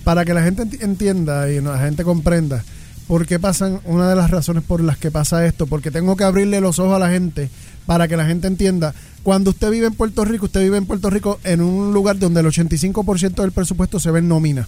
Para 0.03 0.25
que 0.25 0.33
la 0.33 0.43
gente 0.43 0.63
enti- 0.63 0.81
entienda 0.83 1.49
y 1.49 1.61
la 1.61 1.77
gente 1.79 2.03
comprenda 2.03 2.63
por 3.07 3.27
qué 3.27 3.39
pasan, 3.39 3.79
una 3.85 4.09
de 4.09 4.15
las 4.15 4.31
razones 4.31 4.63
por 4.63 4.81
las 4.81 4.97
que 4.97 5.11
pasa 5.11 5.45
esto, 5.45 5.67
porque 5.67 5.91
tengo 5.91 6.15
que 6.15 6.23
abrirle 6.23 6.61
los 6.61 6.79
ojos 6.79 6.95
a 6.95 6.99
la 6.99 7.09
gente 7.09 7.49
para 7.85 8.07
que 8.07 8.17
la 8.17 8.25
gente 8.25 8.47
entienda. 8.47 8.93
Cuando 9.23 9.51
usted 9.51 9.69
vive 9.69 9.87
en 9.87 9.93
Puerto 9.93 10.25
Rico, 10.25 10.45
usted 10.45 10.61
vive 10.61 10.77
en 10.77 10.85
Puerto 10.85 11.09
Rico 11.09 11.39
en 11.43 11.61
un 11.61 11.93
lugar 11.93 12.17
donde 12.17 12.39
el 12.39 12.47
85% 12.47 13.41
del 13.41 13.51
presupuesto 13.51 13.99
se 13.99 14.11
ve 14.11 14.19
en 14.19 14.27
nómina. 14.27 14.67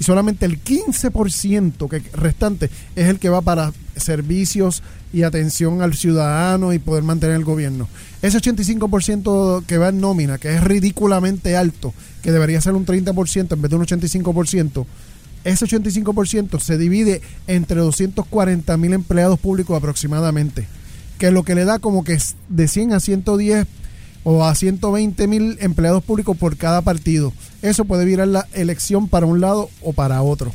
Y 0.00 0.04
solamente 0.04 0.46
el 0.46 0.62
15% 0.62 1.88
que 1.88 1.98
restante 2.16 2.70
es 2.94 3.08
el 3.08 3.18
que 3.18 3.28
va 3.28 3.40
para 3.40 3.72
servicios 3.96 4.82
y 5.12 5.22
atención 5.22 5.82
al 5.82 5.94
ciudadano 5.94 6.72
y 6.72 6.78
poder 6.78 7.02
mantener 7.02 7.36
el 7.36 7.44
gobierno. 7.44 7.88
Ese 8.22 8.38
85% 8.38 9.64
que 9.64 9.78
va 9.78 9.88
en 9.88 10.00
nómina, 10.00 10.38
que 10.38 10.54
es 10.54 10.62
ridículamente 10.62 11.56
alto, 11.56 11.94
que 12.22 12.30
debería 12.30 12.60
ser 12.60 12.74
un 12.74 12.86
30% 12.86 13.52
en 13.52 13.62
vez 13.62 13.70
de 13.70 13.76
un 13.76 13.86
85%, 13.86 14.86
ese 15.44 15.66
85% 15.66 16.60
se 16.60 16.78
divide 16.78 17.22
entre 17.46 17.80
240 17.80 18.76
mil 18.76 18.92
empleados 18.92 19.38
públicos 19.38 19.76
aproximadamente, 19.76 20.66
que 21.18 21.30
lo 21.30 21.42
que 21.42 21.54
le 21.54 21.64
da 21.64 21.78
como 21.78 22.04
que 22.04 22.18
de 22.48 22.68
100 22.68 22.92
a 22.92 23.00
110 23.00 23.66
o 24.24 24.44
a 24.44 24.54
120 24.54 25.26
mil 25.26 25.56
empleados 25.60 26.02
públicos 26.02 26.36
por 26.36 26.56
cada 26.56 26.82
partido. 26.82 27.32
Eso 27.62 27.84
puede 27.84 28.04
virar 28.04 28.28
la 28.28 28.46
elección 28.52 29.08
para 29.08 29.26
un 29.26 29.40
lado 29.40 29.70
o 29.82 29.92
para 29.92 30.22
otro. 30.22 30.52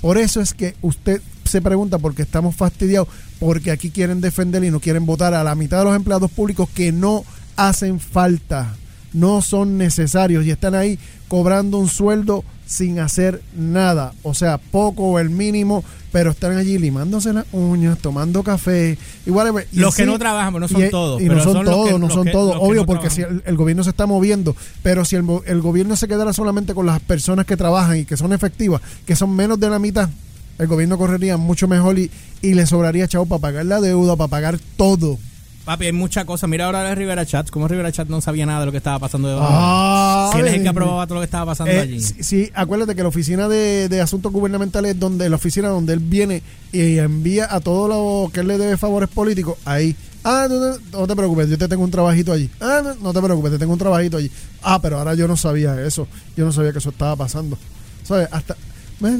Por 0.00 0.16
eso 0.16 0.40
es 0.40 0.54
que 0.54 0.74
usted 0.80 1.20
se 1.44 1.60
pregunta 1.60 1.98
por 1.98 2.14
qué 2.14 2.22
estamos 2.22 2.54
fastidiados, 2.54 3.08
porque 3.40 3.70
aquí 3.70 3.90
quieren 3.90 4.20
defender 4.20 4.62
y 4.64 4.70
no 4.70 4.80
quieren 4.80 5.06
votar 5.06 5.34
a 5.34 5.44
la 5.44 5.54
mitad 5.54 5.78
de 5.78 5.84
los 5.84 5.96
empleados 5.96 6.30
públicos 6.30 6.68
que 6.74 6.92
no 6.92 7.24
hacen 7.56 7.98
falta, 7.98 8.76
no 9.12 9.42
son 9.42 9.78
necesarios 9.78 10.44
y 10.44 10.50
están 10.50 10.74
ahí 10.74 10.98
cobrando 11.26 11.78
un 11.78 11.88
sueldo 11.88 12.44
sin 12.68 13.00
hacer 13.00 13.40
nada, 13.56 14.12
o 14.22 14.34
sea, 14.34 14.58
poco 14.58 15.04
o 15.04 15.18
el 15.18 15.30
mínimo, 15.30 15.82
pero 16.12 16.32
están 16.32 16.54
allí 16.58 16.76
limándose 16.78 17.32
las 17.32 17.46
uñas, 17.52 17.96
tomando 17.98 18.42
café, 18.42 18.98
y 19.24 19.30
whatever. 19.30 19.66
Y 19.72 19.78
Los 19.80 19.94
que 19.96 20.04
no 20.04 20.18
trabajan, 20.18 20.52
no 20.60 20.68
son 20.68 20.84
y- 20.84 20.90
todos, 20.90 21.20
Y 21.22 21.24
pero 21.28 21.36
no 21.38 21.44
son, 21.44 21.52
son 21.54 21.64
todos, 21.64 21.88
que- 21.88 21.98
no 21.98 22.10
son 22.10 22.24
que- 22.26 22.30
todos, 22.30 22.56
obvio, 22.60 22.82
no 22.82 22.86
porque 22.86 23.08
si 23.08 23.22
el, 23.22 23.42
el 23.46 23.56
gobierno 23.56 23.84
se 23.84 23.90
está 23.90 24.04
moviendo, 24.04 24.54
pero 24.82 25.06
si 25.06 25.16
el, 25.16 25.24
el 25.46 25.62
gobierno 25.62 25.96
se 25.96 26.08
quedara 26.08 26.34
solamente 26.34 26.74
con 26.74 26.84
las 26.84 27.00
personas 27.00 27.46
que 27.46 27.56
trabajan 27.56 27.96
y 27.96 28.04
que 28.04 28.18
son 28.18 28.34
efectivas, 28.34 28.82
que 29.06 29.16
son 29.16 29.34
menos 29.34 29.58
de 29.58 29.70
la 29.70 29.78
mitad, 29.78 30.10
el 30.58 30.66
gobierno 30.66 30.98
correría 30.98 31.38
mucho 31.38 31.68
mejor 31.68 31.98
y, 31.98 32.10
y 32.42 32.52
le 32.52 32.66
sobraría, 32.66 33.08
chavo, 33.08 33.24
para 33.26 33.40
pagar 33.40 33.64
la 33.66 33.80
deuda, 33.80 34.14
para 34.14 34.28
pagar 34.28 34.58
todo. 34.76 35.18
Papi, 35.68 35.84
hay 35.84 35.92
muchas 35.92 36.24
cosas. 36.24 36.48
Mira 36.48 36.64
ahora 36.64 36.82
de 36.82 36.94
Rivera 36.94 37.26
Chat. 37.26 37.50
Como 37.50 37.68
Rivera 37.68 37.92
Chat 37.92 38.08
no 38.08 38.22
sabía 38.22 38.46
nada 38.46 38.60
de 38.60 38.64
lo 38.66 38.72
que 38.72 38.78
estaba 38.78 38.98
pasando 39.00 39.28
debajo. 39.28 39.48
Ah, 39.50 40.30
si 40.32 40.38
él 40.38 40.48
es 40.48 40.54
el 40.54 40.62
que 40.62 40.68
aprobaba 40.70 41.06
todo 41.06 41.16
lo 41.16 41.20
que 41.20 41.26
estaba 41.26 41.44
pasando 41.44 41.70
Eh, 41.70 41.80
allí. 41.80 42.00
sí, 42.00 42.14
sí, 42.22 42.50
acuérdate 42.54 42.94
que 42.94 43.02
la 43.02 43.08
oficina 43.10 43.48
de, 43.50 43.90
de 43.90 44.00
asuntos 44.00 44.32
gubernamentales 44.32 44.92
es 44.94 44.98
donde 44.98 45.28
la 45.28 45.36
oficina 45.36 45.68
donde 45.68 45.92
él 45.92 45.98
viene 45.98 46.42
y 46.72 46.96
envía 46.96 47.54
a 47.54 47.60
todo 47.60 47.86
lo 47.86 48.30
que 48.32 48.40
él 48.40 48.46
le 48.48 48.56
debe 48.56 48.78
favores 48.78 49.10
políticos 49.10 49.58
ahí. 49.66 49.94
Ah, 50.24 50.46
no, 50.48 50.78
no, 51.00 51.06
te 51.06 51.14
preocupes, 51.14 51.50
yo 51.50 51.58
te 51.58 51.68
tengo 51.68 51.84
un 51.84 51.90
trabajito 51.90 52.32
allí. 52.32 52.48
Ah, 52.62 52.80
no, 52.82 52.94
no 52.94 53.12
te 53.12 53.20
preocupes, 53.20 53.52
te 53.52 53.58
tengo 53.58 53.74
un 53.74 53.78
trabajito 53.78 54.16
allí. 54.16 54.30
Ah, 54.62 54.80
pero 54.80 54.96
ahora 54.96 55.12
yo 55.16 55.28
no 55.28 55.36
sabía 55.36 55.78
eso. 55.82 56.08
Yo 56.34 56.46
no 56.46 56.52
sabía 56.52 56.72
que 56.72 56.78
eso 56.78 56.88
estaba 56.88 57.14
pasando. 57.14 57.58
¿Sabes? 58.04 58.26
Hasta. 58.32 58.56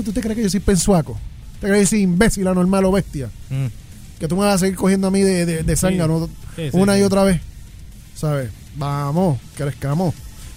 ¿Tú 0.03 0.13
te 0.15 0.23
crees 0.23 0.35
que 0.37 0.43
yo 0.45 0.49
soy 0.51 0.61
pensuaco? 0.61 1.19
¿Te 1.61 1.67
crees 1.67 1.77
que 1.77 1.85
yo 1.85 1.91
soy 1.91 2.01
imbécil, 2.05 2.49
anormal 2.49 2.87
o 2.87 2.93
bestia? 2.93 3.29
Mm. 3.51 3.67
Que 4.19 4.29
tú 4.29 4.37
me 4.37 4.43
vas 4.45 4.57
a 4.57 4.59
seguir 4.59 4.77
cogiendo 4.77 5.07
a 5.07 5.11
mí 5.11 5.21
de, 5.21 5.47
de, 5.47 5.63
de 5.63 5.77
Sí, 5.77 5.83
sí, 6.57 6.71
una 6.77 6.99
y 6.99 7.03
otra 7.03 7.23
vez. 7.25 7.41
¿Sabes? 8.15 8.51
Vamos, 8.77 9.39
crezcamos. 9.57 10.15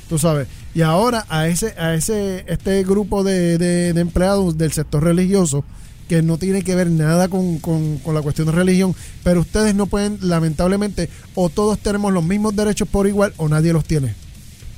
Tú 0.09 0.17
sabes. 0.17 0.47
Y 0.73 0.81
ahora 0.81 1.25
a 1.29 1.47
ese, 1.47 1.73
a 1.79 1.93
ese, 1.93 2.43
este 2.47 2.83
grupo 2.83 3.23
de, 3.23 3.57
de- 3.57 3.93
de 3.93 4.01
empleados 4.01 4.57
del 4.57 4.71
sector 4.71 5.03
religioso, 5.03 5.63
que 6.09 6.21
no 6.21 6.37
tiene 6.37 6.63
que 6.63 6.75
ver 6.75 6.89
nada 6.89 7.27
con, 7.29 7.59
con- 7.59 7.97
con 7.99 8.13
la 8.15 8.21
cuestión 8.21 8.47
de 8.47 8.53
religión, 8.53 8.93
pero 9.23 9.41
ustedes 9.41 9.75
no 9.75 9.85
pueden, 9.85 10.17
lamentablemente, 10.21 11.09
o 11.35 11.49
todos 11.49 11.79
tenemos 11.79 12.11
los 12.11 12.23
mismos 12.23 12.55
derechos 12.55 12.87
por 12.89 13.07
igual, 13.07 13.33
o 13.37 13.47
nadie 13.47 13.71
los 13.73 13.85
tiene. 13.85 14.13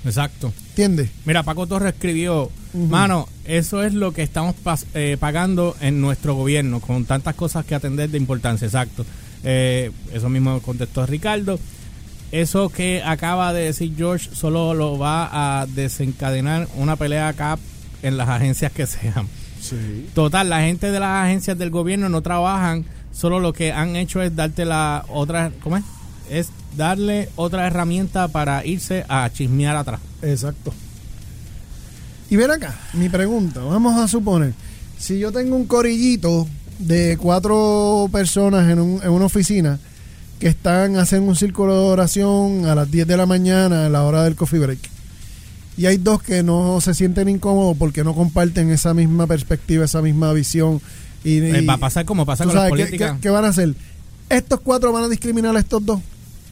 Exacto. 0.06 0.54
¿Entiendes? 0.74 1.12
Mira, 1.26 1.44
Paco 1.44 1.68
Torres 1.68 1.94
escribió, 1.94 2.50
mano, 2.74 3.30
eso 3.46 3.84
es 3.84 3.94
lo 3.94 4.12
que 4.12 4.24
estamos 4.24 4.56
eh, 4.96 5.18
pagando 5.20 5.76
en 5.82 6.02
nuestro 6.02 6.34
gobierno, 6.34 6.80
con 6.80 7.06
tantas 7.06 7.36
cosas 7.36 7.64
que 7.64 7.76
atender 7.76 8.10
de 8.10 8.18
importancia, 8.18 8.66
exacto. 8.66 9.06
Eh, 9.44 9.92
eso 10.12 10.30
mismo 10.30 10.60
contestó 10.62 11.06
Ricardo. 11.06 11.60
Eso 12.32 12.70
que 12.70 13.04
acaba 13.06 13.54
de 13.54 13.66
decir 13.66 13.94
George 13.96 14.32
solo 14.34 14.74
lo 14.74 14.98
va 14.98 15.62
a 15.62 15.68
desencadenar 15.68 16.68
una 16.76 16.96
pelea 16.96 17.28
acá 17.28 17.60
en 18.02 18.18
las 18.18 18.28
agencias 18.28 18.72
que 18.72 18.88
sean. 18.88 19.28
Sí. 19.62 20.10
Total, 20.16 20.50
la 20.50 20.62
gente 20.62 20.90
de 20.90 21.00
las 21.00 21.26
agencias 21.26 21.56
del 21.56 21.70
gobierno 21.70 22.10
no 22.10 22.24
trabajan, 22.24 22.84
solo 23.12 23.40
lo 23.40 23.54
que 23.54 23.72
han 23.72 23.96
hecho 23.96 24.24
es 24.24 24.36
darte 24.36 24.66
la 24.66 25.06
otra, 25.08 25.52
¿cómo 25.62 25.78
es? 25.78 25.84
Es 26.32 26.50
darle 26.76 27.30
otra 27.36 27.68
herramienta 27.68 28.28
para 28.28 28.66
irse 28.66 29.06
a 29.08 29.30
chismear 29.32 29.76
atrás. 29.76 30.00
Exacto. 30.24 30.74
Y 32.30 32.36
ven 32.36 32.50
acá, 32.52 32.76
mi 32.94 33.10
pregunta, 33.10 33.60
vamos 33.62 33.98
a 34.00 34.08
suponer, 34.08 34.54
si 34.98 35.20
yo 35.20 35.32
tengo 35.32 35.56
un 35.56 35.66
corillito 35.66 36.48
de 36.80 37.18
cuatro 37.22 38.10
personas 38.12 38.70
en, 38.72 38.80
un- 38.80 39.02
en 39.04 39.10
una 39.12 39.26
oficina 39.26 39.78
que 40.40 40.48
están 40.48 40.98
haciendo 40.98 41.28
un 41.30 41.36
círculo 41.36 41.74
de 41.74 41.88
oración 41.90 42.66
a 42.66 42.74
las 42.76 42.90
10 42.90 43.06
de 43.08 43.18
la 43.18 43.26
mañana 43.26 43.86
a 43.86 43.90
la 43.90 44.04
hora 44.04 44.24
del 44.24 44.36
coffee 44.36 44.60
break, 44.60 44.80
y 45.78 45.86
hay 45.86 45.98
dos 45.98 46.22
que 46.24 46.44
no 46.44 46.80
se 46.82 46.94
sienten 46.94 47.30
incómodos 47.30 47.78
porque 47.78 48.04
no 48.04 48.14
comparten 48.16 48.70
esa 48.72 48.94
misma 48.94 49.28
perspectiva, 49.28 49.86
esa 49.86 50.02
misma 50.02 50.32
visión. 50.34 50.82
Y, 51.24 51.38
Eh, 51.40 51.62
y- 51.62 51.66
va 51.66 51.74
a 51.74 51.78
pasar 51.78 52.06
como 52.06 52.26
pasa 52.26 52.44
¿tú 52.44 52.50
con 52.50 52.56
la 52.56 52.62
sabes 52.64 52.70
política. 52.72 53.14
qué- 53.16 53.22
qué 53.22 53.30
van 53.30 53.46
a 53.46 53.50
hacer? 53.50 53.74
Estos 54.30 54.60
cuatro 54.62 54.92
van 54.92 55.04
a 55.06 55.10
discriminar 55.10 55.56
a 55.56 55.60
estos 55.60 55.86
dos 55.86 56.00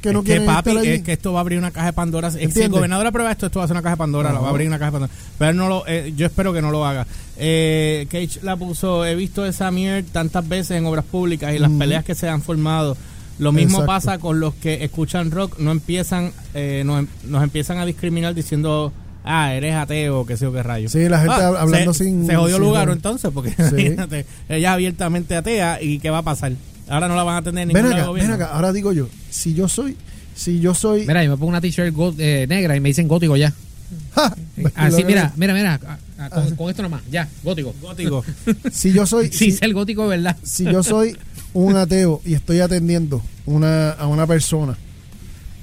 que 0.02 0.12
no 0.14 0.20
es 0.20 0.26
que 0.26 0.32
quieren 0.32 0.46
papi, 0.48 0.70
estar 0.72 0.82
allí. 0.84 0.92
es 0.94 1.02
que 1.04 1.14
esto 1.14 1.32
va 1.34 1.40
a 1.40 1.42
abrir 1.42 1.58
una 1.60 1.72
caja 1.72 1.86
de 1.88 1.94
Pandora. 1.94 2.32
Si 2.32 2.40
el 2.40 2.70
gobernador 2.70 3.06
aprueba 3.08 3.32
esto, 3.32 3.46
esto 3.46 3.60
va 3.60 3.66
a 3.66 3.68
ser 3.68 3.76
una 3.76 3.84
caja 3.84 3.96
de 3.96 4.00
Pandora, 4.00 4.34
la 4.34 4.40
va 4.40 4.48
a 4.48 4.50
abrir 4.50 4.68
una 4.68 4.80
caja 4.80 4.92
de 4.92 5.00
Pandora. 5.00 5.14
Pero 5.38 5.54
no 5.54 5.70
lo, 5.70 5.88
eh, 5.88 6.14
yo 6.16 6.26
espero 6.26 6.52
que 6.54 6.62
no 6.62 6.72
lo 6.72 6.86
haga. 6.86 7.06
Eh, 7.38 8.08
Cage 8.12 8.40
la 8.44 8.56
puso, 8.58 9.06
he 9.06 9.16
visto 9.16 9.46
esa 9.46 9.72
mierda 9.72 10.08
tantas 10.12 10.48
veces 10.48 10.78
en 10.78 10.86
obras 10.86 11.06
públicas 11.06 11.54
y 11.56 11.60
las 11.60 11.72
peleas 11.72 12.04
que 12.04 12.16
se 12.16 12.28
han 12.28 12.42
formado. 12.42 12.98
Lo 13.40 13.52
mismo 13.52 13.80
Exacto. 13.80 13.88
pasa 13.88 14.18
con 14.20 14.40
los 14.40 14.54
que 14.56 14.84
escuchan 14.84 15.32
rock, 15.32 15.58
no 15.58 15.72
empiezan, 15.72 16.32
eh, 16.54 16.84
nos, 16.86 17.00
em- 17.00 17.08
nos 17.28 17.42
empiezan 17.42 17.80
a 17.80 17.86
discriminar 17.88 18.36
diciendo, 18.36 18.94
ah, 19.24 19.54
eres 19.56 19.74
ateo, 19.74 20.26
que 20.28 20.38
sé 20.38 20.46
yo 20.46 20.54
qué 20.54 20.62
rayos. 20.62 20.92
Sí, 20.92 21.10
la 21.10 21.20
gente 21.22 21.36
Ah, 21.36 21.54
hablando 21.60 21.94
se, 21.94 22.04
sin- 22.04 22.28
Se 22.28 22.36
jodió 22.36 22.58
sin- 22.58 22.66
lugar 22.66 22.90
entonces, 22.90 23.32
porque 23.34 23.56
imagínate, 23.58 24.26
ella 24.50 24.70
es 24.70 24.74
abiertamente 24.74 25.36
atea 25.36 25.82
y 25.82 25.98
¿qué 26.00 26.12
va 26.12 26.20
a 26.20 26.24
pasar? 26.24 26.52
Ahora 26.88 27.08
no 27.08 27.16
la 27.16 27.24
van 27.24 27.38
a 27.38 27.42
tener 27.42 27.68
Ven 27.68 27.84
ningún 27.84 27.94
acá, 28.00 28.12
ven 28.12 28.32
acá, 28.32 28.46
ahora 28.54 28.74
digo 28.74 28.92
yo, 28.94 29.08
si 29.30 29.54
yo 29.54 29.68
soy, 29.68 29.96
si 30.36 30.60
yo 30.60 30.74
soy... 30.74 31.06
Mira, 31.08 31.24
yo 31.24 31.32
me 31.32 31.38
pongo 31.38 31.50
una 31.50 31.62
t-shirt 31.62 31.94
go- 31.94 32.14
eh, 32.18 32.46
negra 32.50 32.76
y 32.76 32.80
me 32.80 32.90
dicen 32.90 33.08
gótico 33.08 33.36
ya. 33.38 33.54
¡Ja! 34.16 34.36
Así, 34.76 35.02
Lo- 35.02 35.08
mira, 35.08 35.34
mira, 35.38 35.54
mira. 35.54 35.80
ah, 35.86 35.98
ah, 36.18 36.30
con, 36.30 36.56
con 36.56 36.70
esto 36.70 36.82
nomás, 36.82 37.02
ya, 37.10 37.28
gótico. 37.44 37.74
Gótico. 37.82 38.24
Si 38.72 38.92
yo 38.94 39.06
soy, 39.06 39.28
Sí, 39.32 39.52
si, 39.52 39.52
ser 39.54 39.74
gótico 39.74 40.04
de 40.10 40.18
verdad. 40.18 40.36
si 40.44 40.64
yo 40.66 40.84
soy 40.84 41.18
un 41.54 41.76
ateo 41.76 42.22
y 42.26 42.34
estoy 42.34 42.60
atendiendo 42.62 43.22
una, 43.46 43.92
a 43.92 44.08
una 44.08 44.26
persona, 44.28 44.78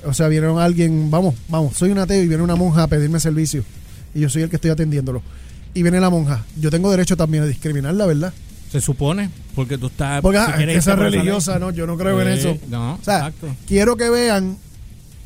o 0.05 0.13
sea, 0.15 0.29
viene 0.29 0.47
alguien, 0.61 1.11
vamos, 1.11 1.35
vamos, 1.49 1.77
soy 1.77 1.91
un 1.91 1.99
ateo 1.99 2.23
y 2.23 2.29
viene 2.29 2.43
una 2.43 2.57
monja 2.57 2.83
a 2.85 2.87
pedirme 2.87 3.19
servicio 3.21 3.65
y 4.15 4.21
yo 4.21 4.29
soy 4.29 4.43
el 4.43 4.51
que 4.51 4.57
estoy 4.57 4.71
atendiéndolo. 4.71 5.23
Y 5.75 5.83
viene 5.83 6.01
la 6.01 6.09
monja, 6.11 6.45
yo 6.61 6.71
tengo 6.71 6.91
derecho 6.91 7.17
también 7.17 7.43
a 7.43 7.47
discriminarla, 7.47 8.07
¿verdad? 8.07 8.33
Se 8.71 8.81
supone, 8.81 9.31
porque 9.55 9.79
tú 9.79 9.87
estás. 9.87 10.21
Porque 10.21 10.39
si 10.39 10.45
ah, 10.51 10.55
quieres 10.57 10.77
esa 10.79 10.95
religiosa, 10.97 11.59
no, 11.59 11.71
yo 11.71 11.87
no 11.87 11.97
creo 11.97 12.21
en 12.21 12.29
Eh, 12.29 12.35
eso. 12.35 12.59
No, 12.69 12.95
O 12.95 12.99
sea, 13.05 13.29
exacto. 13.29 13.49
quiero 13.67 13.97
que 13.97 14.11
vean 14.11 14.59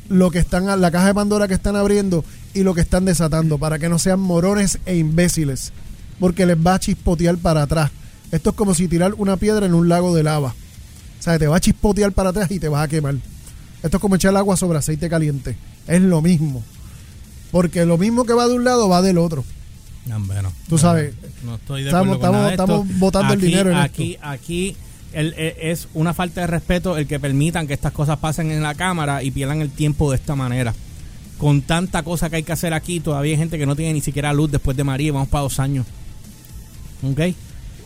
lo 0.09 0.31
que 0.31 0.39
están, 0.39 0.65
la 0.79 0.91
caja 0.91 1.07
de 1.07 1.13
Pandora 1.13 1.47
que 1.47 1.53
están 1.53 1.75
abriendo 1.75 2.23
y 2.53 2.63
lo 2.63 2.73
que 2.73 2.81
están 2.81 3.05
desatando 3.05 3.57
para 3.57 3.79
que 3.79 3.89
no 3.89 3.99
sean 3.99 4.19
morones 4.19 4.79
e 4.85 4.95
imbéciles, 4.95 5.73
porque 6.19 6.45
les 6.45 6.57
va 6.57 6.75
a 6.75 6.79
chispotear 6.79 7.37
para 7.37 7.63
atrás. 7.63 7.91
Esto 8.31 8.51
es 8.51 8.55
como 8.55 8.73
si 8.73 8.87
tirar 8.87 9.13
una 9.17 9.37
piedra 9.37 9.65
en 9.65 9.73
un 9.73 9.89
lago 9.89 10.15
de 10.15 10.23
lava. 10.23 10.49
O 11.19 11.23
sea, 11.23 11.37
te 11.37 11.47
va 11.47 11.57
a 11.57 11.61
chispotear 11.61 12.11
para 12.11 12.29
atrás 12.29 12.49
y 12.51 12.59
te 12.59 12.67
vas 12.67 12.83
a 12.83 12.87
quemar. 12.87 13.15
Esto 13.83 13.97
es 13.97 14.01
como 14.01 14.15
echar 14.15 14.35
agua 14.35 14.55
sobre 14.57 14.77
aceite 14.77 15.09
caliente. 15.09 15.55
Es 15.87 16.01
lo 16.01 16.21
mismo. 16.21 16.63
Porque 17.51 17.85
lo 17.85 17.97
mismo 17.97 18.25
que 18.25 18.33
va 18.33 18.47
de 18.47 18.53
un 18.55 18.63
lado 18.63 18.89
va 18.89 19.01
del 19.01 19.17
otro. 19.17 19.43
No, 20.05 20.17
hombre, 20.17 20.41
no. 20.41 20.51
Tú 20.67 20.77
sabes, 20.77 21.13
No 21.43 21.55
estoy 21.55 21.83
de 21.83 21.89
estamos- 21.89 22.15
acuerdo 22.17 22.21
con 22.21 22.31
nada 22.33 22.45
de 22.47 22.51
estamos- 22.53 22.99
botando 22.99 23.33
el 23.33 23.41
dinero 23.41 23.69
en 23.71 23.77
aquí, 23.77 24.17
Aquí 24.21 24.75
el- 25.13 25.33
eh, 25.37 25.55
es 25.61 25.87
una 25.93 26.13
falta 26.13 26.41
de 26.41 26.47
respeto 26.47 26.97
el 26.97 27.07
que 27.07 27.19
permitan 27.19 27.67
que 27.67 27.73
estas 27.73 27.93
cosas 27.93 28.17
pasen 28.19 28.51
en 28.51 28.61
la 28.61 28.75
Cámara 28.75 29.23
y 29.23 29.31
pierdan 29.31 29.61
el 29.61 29.69
tiempo 29.69 30.09
de 30.11 30.17
esta 30.17 30.35
manera. 30.35 30.73
Con 31.37 31.61
tanta 31.61 32.03
cosa 32.03 32.29
que 32.29 32.37
hay 32.37 32.43
que 32.43 32.51
hacer 32.51 32.73
aquí, 32.73 32.99
todavía 32.99 33.31
hay 33.33 33.37
gente 33.37 33.57
que 33.57 33.65
no 33.65 33.75
tiene 33.75 33.93
ni 33.93 34.01
siquiera 34.01 34.33
luz 34.33 34.51
después 34.51 34.75
de 34.77 34.83
María 34.83 35.07
y 35.07 35.11
vamos 35.11 35.29
para 35.29 35.43
dos 35.43 35.59
años. 35.59 35.85
¿Ok? 37.03 37.19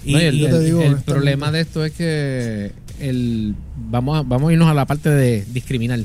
Y, 0.05 0.13
No, 0.13 0.19
y 0.19 0.23
el, 0.23 0.35
y- 0.35 0.47
digo 0.65 0.81
el 0.81 0.97
problema 1.01 1.51
de 1.51 1.61
esto 1.61 1.83
es 1.85 1.91
que 1.91 2.71
el 2.99 3.55
vamos 3.89 4.17
a, 4.17 4.21
vamos 4.23 4.49
a 4.49 4.53
irnos 4.53 4.69
a 4.69 4.73
la 4.73 4.85
parte 4.85 5.09
de 5.09 5.45
discriminar. 5.51 5.99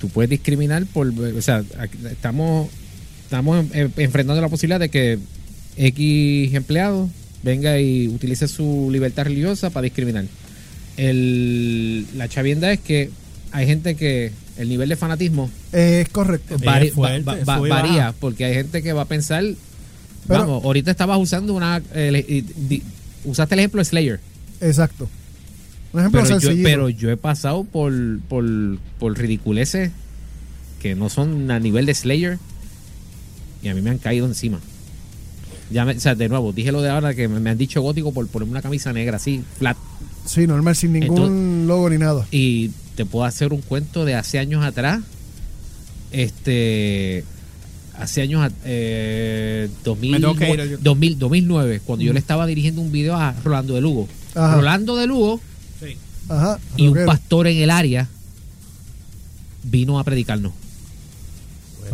Tú 0.00 0.08
puedes 0.08 0.28
discriminar 0.30 0.84
por, 0.86 1.08
o 1.08 1.42
sea, 1.42 1.62
estamos 2.10 2.68
estamos 3.26 3.66
en- 3.72 3.92
enfrentando 3.96 4.40
la 4.40 4.48
posibilidad 4.48 4.80
de 4.80 4.88
que 4.88 5.18
X 5.76 6.54
empleado 6.54 7.10
venga 7.42 7.78
y 7.80 8.08
utilice 8.08 8.48
su 8.48 8.88
libertad 8.90 9.24
religiosa 9.24 9.70
para 9.70 9.84
discriminar. 9.84 10.24
El, 10.96 12.06
la 12.16 12.28
chavienda 12.28 12.72
es 12.72 12.80
que 12.80 13.10
hay 13.52 13.66
gente 13.66 13.94
que 13.96 14.32
el 14.58 14.68
nivel 14.68 14.88
de 14.88 14.96
fanatismo 14.96 15.50
Eh, 15.72 16.02
es 16.04 16.08
correcto. 16.08 16.56
vari- 16.58 16.90
fuerte, 16.90 17.22
va- 17.22 17.36
va- 17.44 17.56
sube 17.58 17.68
y 17.68 17.70
varía 17.70 17.92
baja. 18.06 18.14
porque 18.18 18.44
hay 18.46 18.54
gente 18.54 18.82
que 18.82 18.92
va 18.92 19.02
a 19.02 19.06
pensar 19.06 19.44
Pero- 20.26 20.40
vamos 20.40 20.64
ahorita 20.64 20.90
estabas 20.90 21.18
usando 21.18 21.52
una 21.54 21.80
di- 21.80 22.82
usaste 23.24 23.54
el 23.54 23.58
ejemplo 23.60 23.80
de 23.80 23.84
Slayer 23.84 24.20
Exacto. 24.60 25.08
Un 25.92 26.00
ejemplo 26.00 26.22
pero 26.24 26.38
yo, 26.40 26.50
pero 26.62 26.88
yo 26.88 27.10
he 27.10 27.16
pasado 27.16 27.64
por 27.64 27.92
por, 28.28 28.44
por 28.98 29.18
ridiculeces 29.18 29.90
que 30.80 30.94
no 30.94 31.08
son 31.10 31.50
a 31.50 31.60
nivel 31.60 31.84
de 31.86 31.94
Slayer 31.94 32.38
y 33.66 33.70
a 33.70 33.74
mí 33.74 33.82
me 33.82 33.90
han 33.90 33.98
caído 33.98 34.26
encima 34.26 34.58
Ya 35.70 35.84
me- 35.84 35.92
o 35.96 36.00
sea, 36.00 36.14
de 36.14 36.28
nuevo, 36.28 36.52
dije 36.52 36.70
lo 36.72 36.80
de 36.82 36.90
ahora 36.90 37.14
que 37.14 37.26
me, 37.28 37.40
me 37.40 37.50
han 37.50 37.58
dicho 37.58 37.82
gótico 37.82 38.12
por 38.12 38.26
ponerme 38.28 38.52
una 38.52 38.62
camisa 38.62 38.92
negra 38.92 39.16
así, 39.16 39.42
flat. 39.58 39.76
Sí, 40.24 40.46
normal, 40.46 40.74
sin 40.76 40.92
ningún 40.92 41.16
Entonces- 41.18 41.66
logo 41.68 41.90
ni 41.90 41.98
nada. 41.98 42.26
Y 42.30 42.70
te 42.96 43.04
puedo 43.04 43.24
hacer 43.24 43.52
un 43.52 43.60
cuento 43.62 44.04
de 44.04 44.14
hace 44.14 44.38
años 44.38 44.64
atrás. 44.64 45.00
Este. 46.12 47.24
Hace 47.98 48.22
años, 48.22 48.52
eh, 48.64 49.68
2000, 49.82 50.10
Me 50.12 50.20
tengo 50.20 50.34
que 50.34 50.50
ir, 50.50 50.70
yo- 50.70 50.78
2000, 50.78 51.18
2009, 51.18 51.80
cuando 51.84 52.04
yo 52.04 52.12
le 52.12 52.18
estaba 52.18 52.44
dirigiendo 52.46 52.80
un 52.82 52.92
video 52.92 53.16
a 53.16 53.34
Rolando 53.42 53.74
de 53.74 53.80
Lugo. 53.80 54.06
Ajá. 54.34 54.56
Rolando 54.56 54.96
de 54.96 55.06
Lugo 55.06 55.40
Ajá. 56.28 56.58
y 56.76 56.88
un 56.88 57.06
pastor 57.06 57.46
en 57.46 57.56
el 57.56 57.70
área 57.70 58.06
vino 59.62 59.98
a 59.98 60.04
predicarnos. 60.04 60.52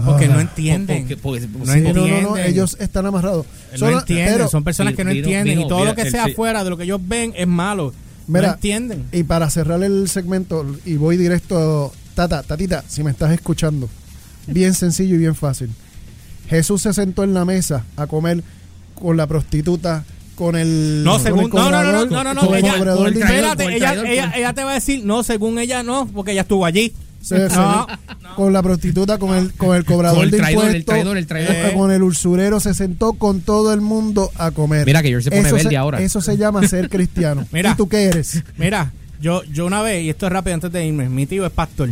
Porque 0.05 0.29
no 0.29 0.39
Ah. 0.39 0.43
entienden. 0.43 1.01
Porque- 1.03 1.17
porque- 1.17 1.41
No 1.41 1.73
Sí, 1.73 1.81
no, 1.81 1.93
no, 1.93 2.01
no, 2.01 2.07
entienden. 2.07 2.47
ellos 2.47 2.77
están 2.81 3.07
amarrados. 3.07 3.47
no 3.73 3.79
Solo- 3.79 3.99
entienden, 4.01 4.35
pero- 4.35 4.49
son 4.49 4.65
personas 4.65 4.95
que 4.95 5.05
no 5.05 5.11
Vino- 5.11 5.21
entienden 5.25 5.55
vino- 5.59 5.67
y 5.67 5.69
todo 5.69 5.79
mira, 5.81 5.91
lo 5.91 5.97
que 5.97 6.11
sea 6.11 6.25
afuera 6.25 6.65
de 6.65 6.71
lo 6.71 6.77
que 6.77 6.85
ellos 6.85 7.01
ven 7.03 7.33
es 7.37 7.47
malo. 7.47 7.93
Mira, 8.27 8.49
no 8.49 8.55
entienden. 8.55 9.05
Y 9.13 9.23
para 9.25 9.51
cerrar 9.51 9.83
el 9.83 10.09
segmento, 10.09 10.65
y 10.85 10.95
voy 10.97 11.17
directo, 11.17 11.93
Tata, 12.15 12.43
Tatita, 12.43 12.85
si 12.89 13.03
me 13.03 13.11
estás 13.11 13.33
escuchando, 13.33 13.89
bien 14.47 14.75
sencillo 14.75 15.15
y 15.15 15.19
bien 15.19 15.35
fácil. 15.35 15.71
Jesús 16.49 16.83
se 16.83 16.93
sentó 16.93 17.25
en 17.25 17.35
la 17.35 17.45
mesa 17.45 17.85
a 17.97 18.07
comer 18.07 18.43
con 18.95 19.17
la 19.17 19.27
prostituta, 19.27 20.05
con 20.35 20.57
el. 20.57 21.03
No, 21.05 21.19
según. 21.19 21.45
el 21.45 21.51
No, 21.51 21.71
no, 21.71 21.71
no, 21.71 21.71
no, 21.71 22.09
cobrador, 22.09 22.11
no, 22.11 22.35
no, 22.35 22.41
cobrador 22.41 23.09
Espérate, 23.17 23.77
ella 23.77 24.53
te 24.53 24.65
va 24.65 24.71
a 24.73 24.75
decir, 24.75 25.05
no, 25.05 25.23
según 25.23 25.59
ella 25.59 25.83
no, 25.83 26.07
porque 26.07 26.33
ella 26.33 26.43
estuvo 26.43 26.65
allí. 26.67 26.93
Se- 27.23 27.49
se- 27.49 27.57
No, 27.57 27.87
con 28.37 28.53
la 28.53 28.63
prostituta, 28.63 29.17
con 29.19 29.35
el, 29.35 29.53
con 29.53 29.77
el 29.77 29.85
cobrador 29.85 30.17
Con 30.19 30.25
el 30.25 30.31
de 30.33 30.37
traidor, 30.39 30.65
el 30.75 30.85
traidor, 30.85 31.17
el 31.17 31.27
traidor. 31.27 31.55
eh, 31.55 31.73
con 31.75 31.91
el 31.93 32.03
usurero, 32.03 32.59
se 32.61 32.75
sentó 32.75 33.13
con 33.15 33.41
todo 33.41 33.73
el 33.73 33.81
mundo 33.81 34.31
a 34.37 34.51
comer. 34.51 34.85
Mira 34.87 35.03
que 35.03 35.09
George 35.09 35.25
se 35.25 35.31
pone 35.31 35.47
eso 35.49 35.55
verde 35.57 35.77
ahora. 35.77 36.01
Eso 36.03 36.21
se 36.21 36.37
llama 36.37 36.67
ser 36.67 36.89
cristiano. 36.89 37.47
Mira. 37.53 37.71
¿Y 37.71 37.75
tú 37.77 37.89
qué 37.89 38.05
eres? 38.05 38.43
Mira, 38.59 38.93
yo, 39.21 39.43
yo 39.45 39.67
una 39.67 39.83
vez, 39.83 40.03
y 40.05 40.11
esto 40.11 40.27
es 40.27 40.33
rápido 40.33 40.55
antes 40.55 40.73
de 40.73 40.85
irme, 40.85 41.09
mi 41.09 41.27
tío 41.27 41.47
es 41.47 41.53
pastor. 41.53 41.91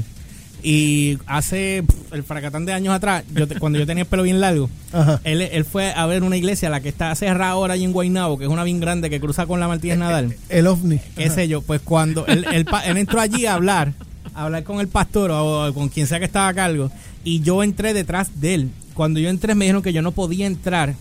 Y 0.62 1.16
hace 1.26 1.82
pff, 1.86 2.12
el 2.12 2.22
fracatán 2.22 2.66
de 2.66 2.74
años 2.74 2.92
atrás, 2.92 3.24
yo 3.34 3.48
te- 3.48 3.58
cuando 3.58 3.78
yo 3.78 3.86
tenía 3.86 4.02
el 4.02 4.08
pelo 4.08 4.24
bien 4.24 4.40
largo, 4.40 4.68
Ajá. 4.92 5.18
él, 5.24 5.40
él 5.40 5.64
fue 5.64 5.90
a 5.94 6.04
ver 6.04 6.22
una 6.22 6.36
iglesia, 6.36 6.68
la 6.68 6.80
que 6.80 6.90
está 6.90 7.14
cerrada 7.14 7.52
ahora 7.52 7.74
ahí 7.74 7.84
en 7.84 7.92
Guaynabo, 7.92 8.36
que 8.36 8.44
es 8.44 8.50
una 8.50 8.62
bien 8.64 8.78
grande 8.78 9.08
que 9.08 9.20
cruza 9.20 9.46
con 9.46 9.58
la 9.58 9.68
Martínez 9.68 9.96
Nadal. 9.96 10.36
El 10.50 10.66
ovni. 10.66 11.00
qué 11.16 11.30
sé 11.30 11.48
yo, 11.48 11.62
pues 11.62 11.80
cuando 11.82 12.26
él, 12.26 12.44
él, 12.52 12.66
entró 12.98 13.20
allí 13.22 13.46
a 13.46 13.54
hablar, 13.54 13.94
hablar 14.34 14.64
con 14.64 14.80
el 14.80 14.88
pastor 14.88 15.30
o 15.32 15.72
con 15.74 15.88
quien 15.88 16.06
sea 16.06 16.18
que 16.18 16.24
estaba 16.24 16.48
a 16.48 16.54
cargo, 16.54 16.90
y 17.24 17.40
yo 17.40 17.62
entré 17.62 17.92
detrás 17.94 18.40
de 18.40 18.54
él. 18.54 18.70
Cuando 18.94 19.20
yo 19.20 19.28
entré 19.30 19.54
me 19.54 19.64
dijeron 19.64 19.82
que 19.82 19.92
yo 19.92 20.02
no 20.02 20.12
podía 20.12 20.46
entrar 20.46 20.94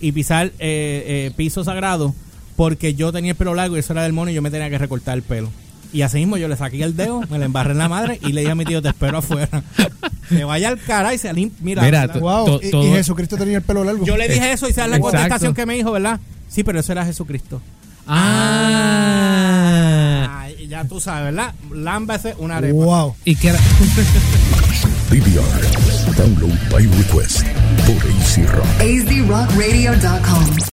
y 0.00 0.12
pisar 0.12 0.46
eh, 0.46 0.52
eh, 0.58 1.32
piso 1.36 1.62
sagrado 1.64 2.14
porque 2.56 2.94
yo 2.94 3.12
tenía 3.12 3.32
el 3.32 3.36
pelo 3.36 3.54
largo 3.54 3.76
y 3.76 3.80
eso 3.80 3.92
era 3.92 4.02
del 4.02 4.12
mono 4.12 4.30
y 4.30 4.34
yo 4.34 4.42
me 4.42 4.50
tenía 4.50 4.70
que 4.70 4.78
recortar 4.78 5.16
el 5.16 5.22
pelo. 5.22 5.50
Y 5.92 6.02
así 6.02 6.18
mismo 6.18 6.36
yo 6.36 6.48
le 6.48 6.56
saqué 6.56 6.82
el 6.82 6.96
dedo, 6.96 7.20
me 7.30 7.38
le 7.38 7.44
embarré 7.44 7.70
en 7.72 7.78
la 7.78 7.88
madre 7.88 8.18
y 8.22 8.32
le 8.32 8.40
dije 8.40 8.52
a 8.52 8.56
mi 8.56 8.64
tío, 8.64 8.82
te 8.82 8.88
espero 8.88 9.18
afuera. 9.18 9.62
Que 10.28 10.42
vaya 10.42 10.68
al 10.70 10.80
cara 10.80 11.12
y 11.12 11.18
se 11.18 11.30
limpia. 11.34 11.82
Mira, 11.82 12.06
Wow. 12.18 12.58
to- 12.58 12.82
y, 12.82 12.90
Jesucristo 12.92 13.36
tenía 13.36 13.58
el 13.58 13.62
pelo 13.62 13.84
largo. 13.84 14.06
yo 14.06 14.16
le 14.16 14.26
dije 14.26 14.52
eso 14.52 14.66
y 14.66 14.70
esa 14.70 14.84
es 14.84 14.90
la 14.90 14.96
Exacto. 14.96 15.18
contestación 15.18 15.54
que 15.54 15.66
me 15.66 15.74
dijo, 15.74 15.92
¿verdad? 15.92 16.18
Sí, 16.48 16.64
pero 16.64 16.80
eso 16.80 16.92
era 16.92 17.04
Jesucristo. 17.04 17.60
Ah. 18.06 19.23
Ya 20.68 20.84
tú 20.84 21.00
sabes, 21.00 21.34
¿verdad? 21.34 21.54
Lámbese 21.72 22.34
una 22.38 22.56
arepa. 22.58 22.74
Wow. 22.84 23.14
Y 23.24 23.36
que 23.36 23.48
era- 23.48 23.58
DVR. 25.10 26.16
Download 26.16 26.58
by 26.70 26.86
request 26.86 27.42
por 27.86 27.96
AC 27.96 28.46
Rock. 28.50 28.66
AZRockRadio.com. 28.80 30.74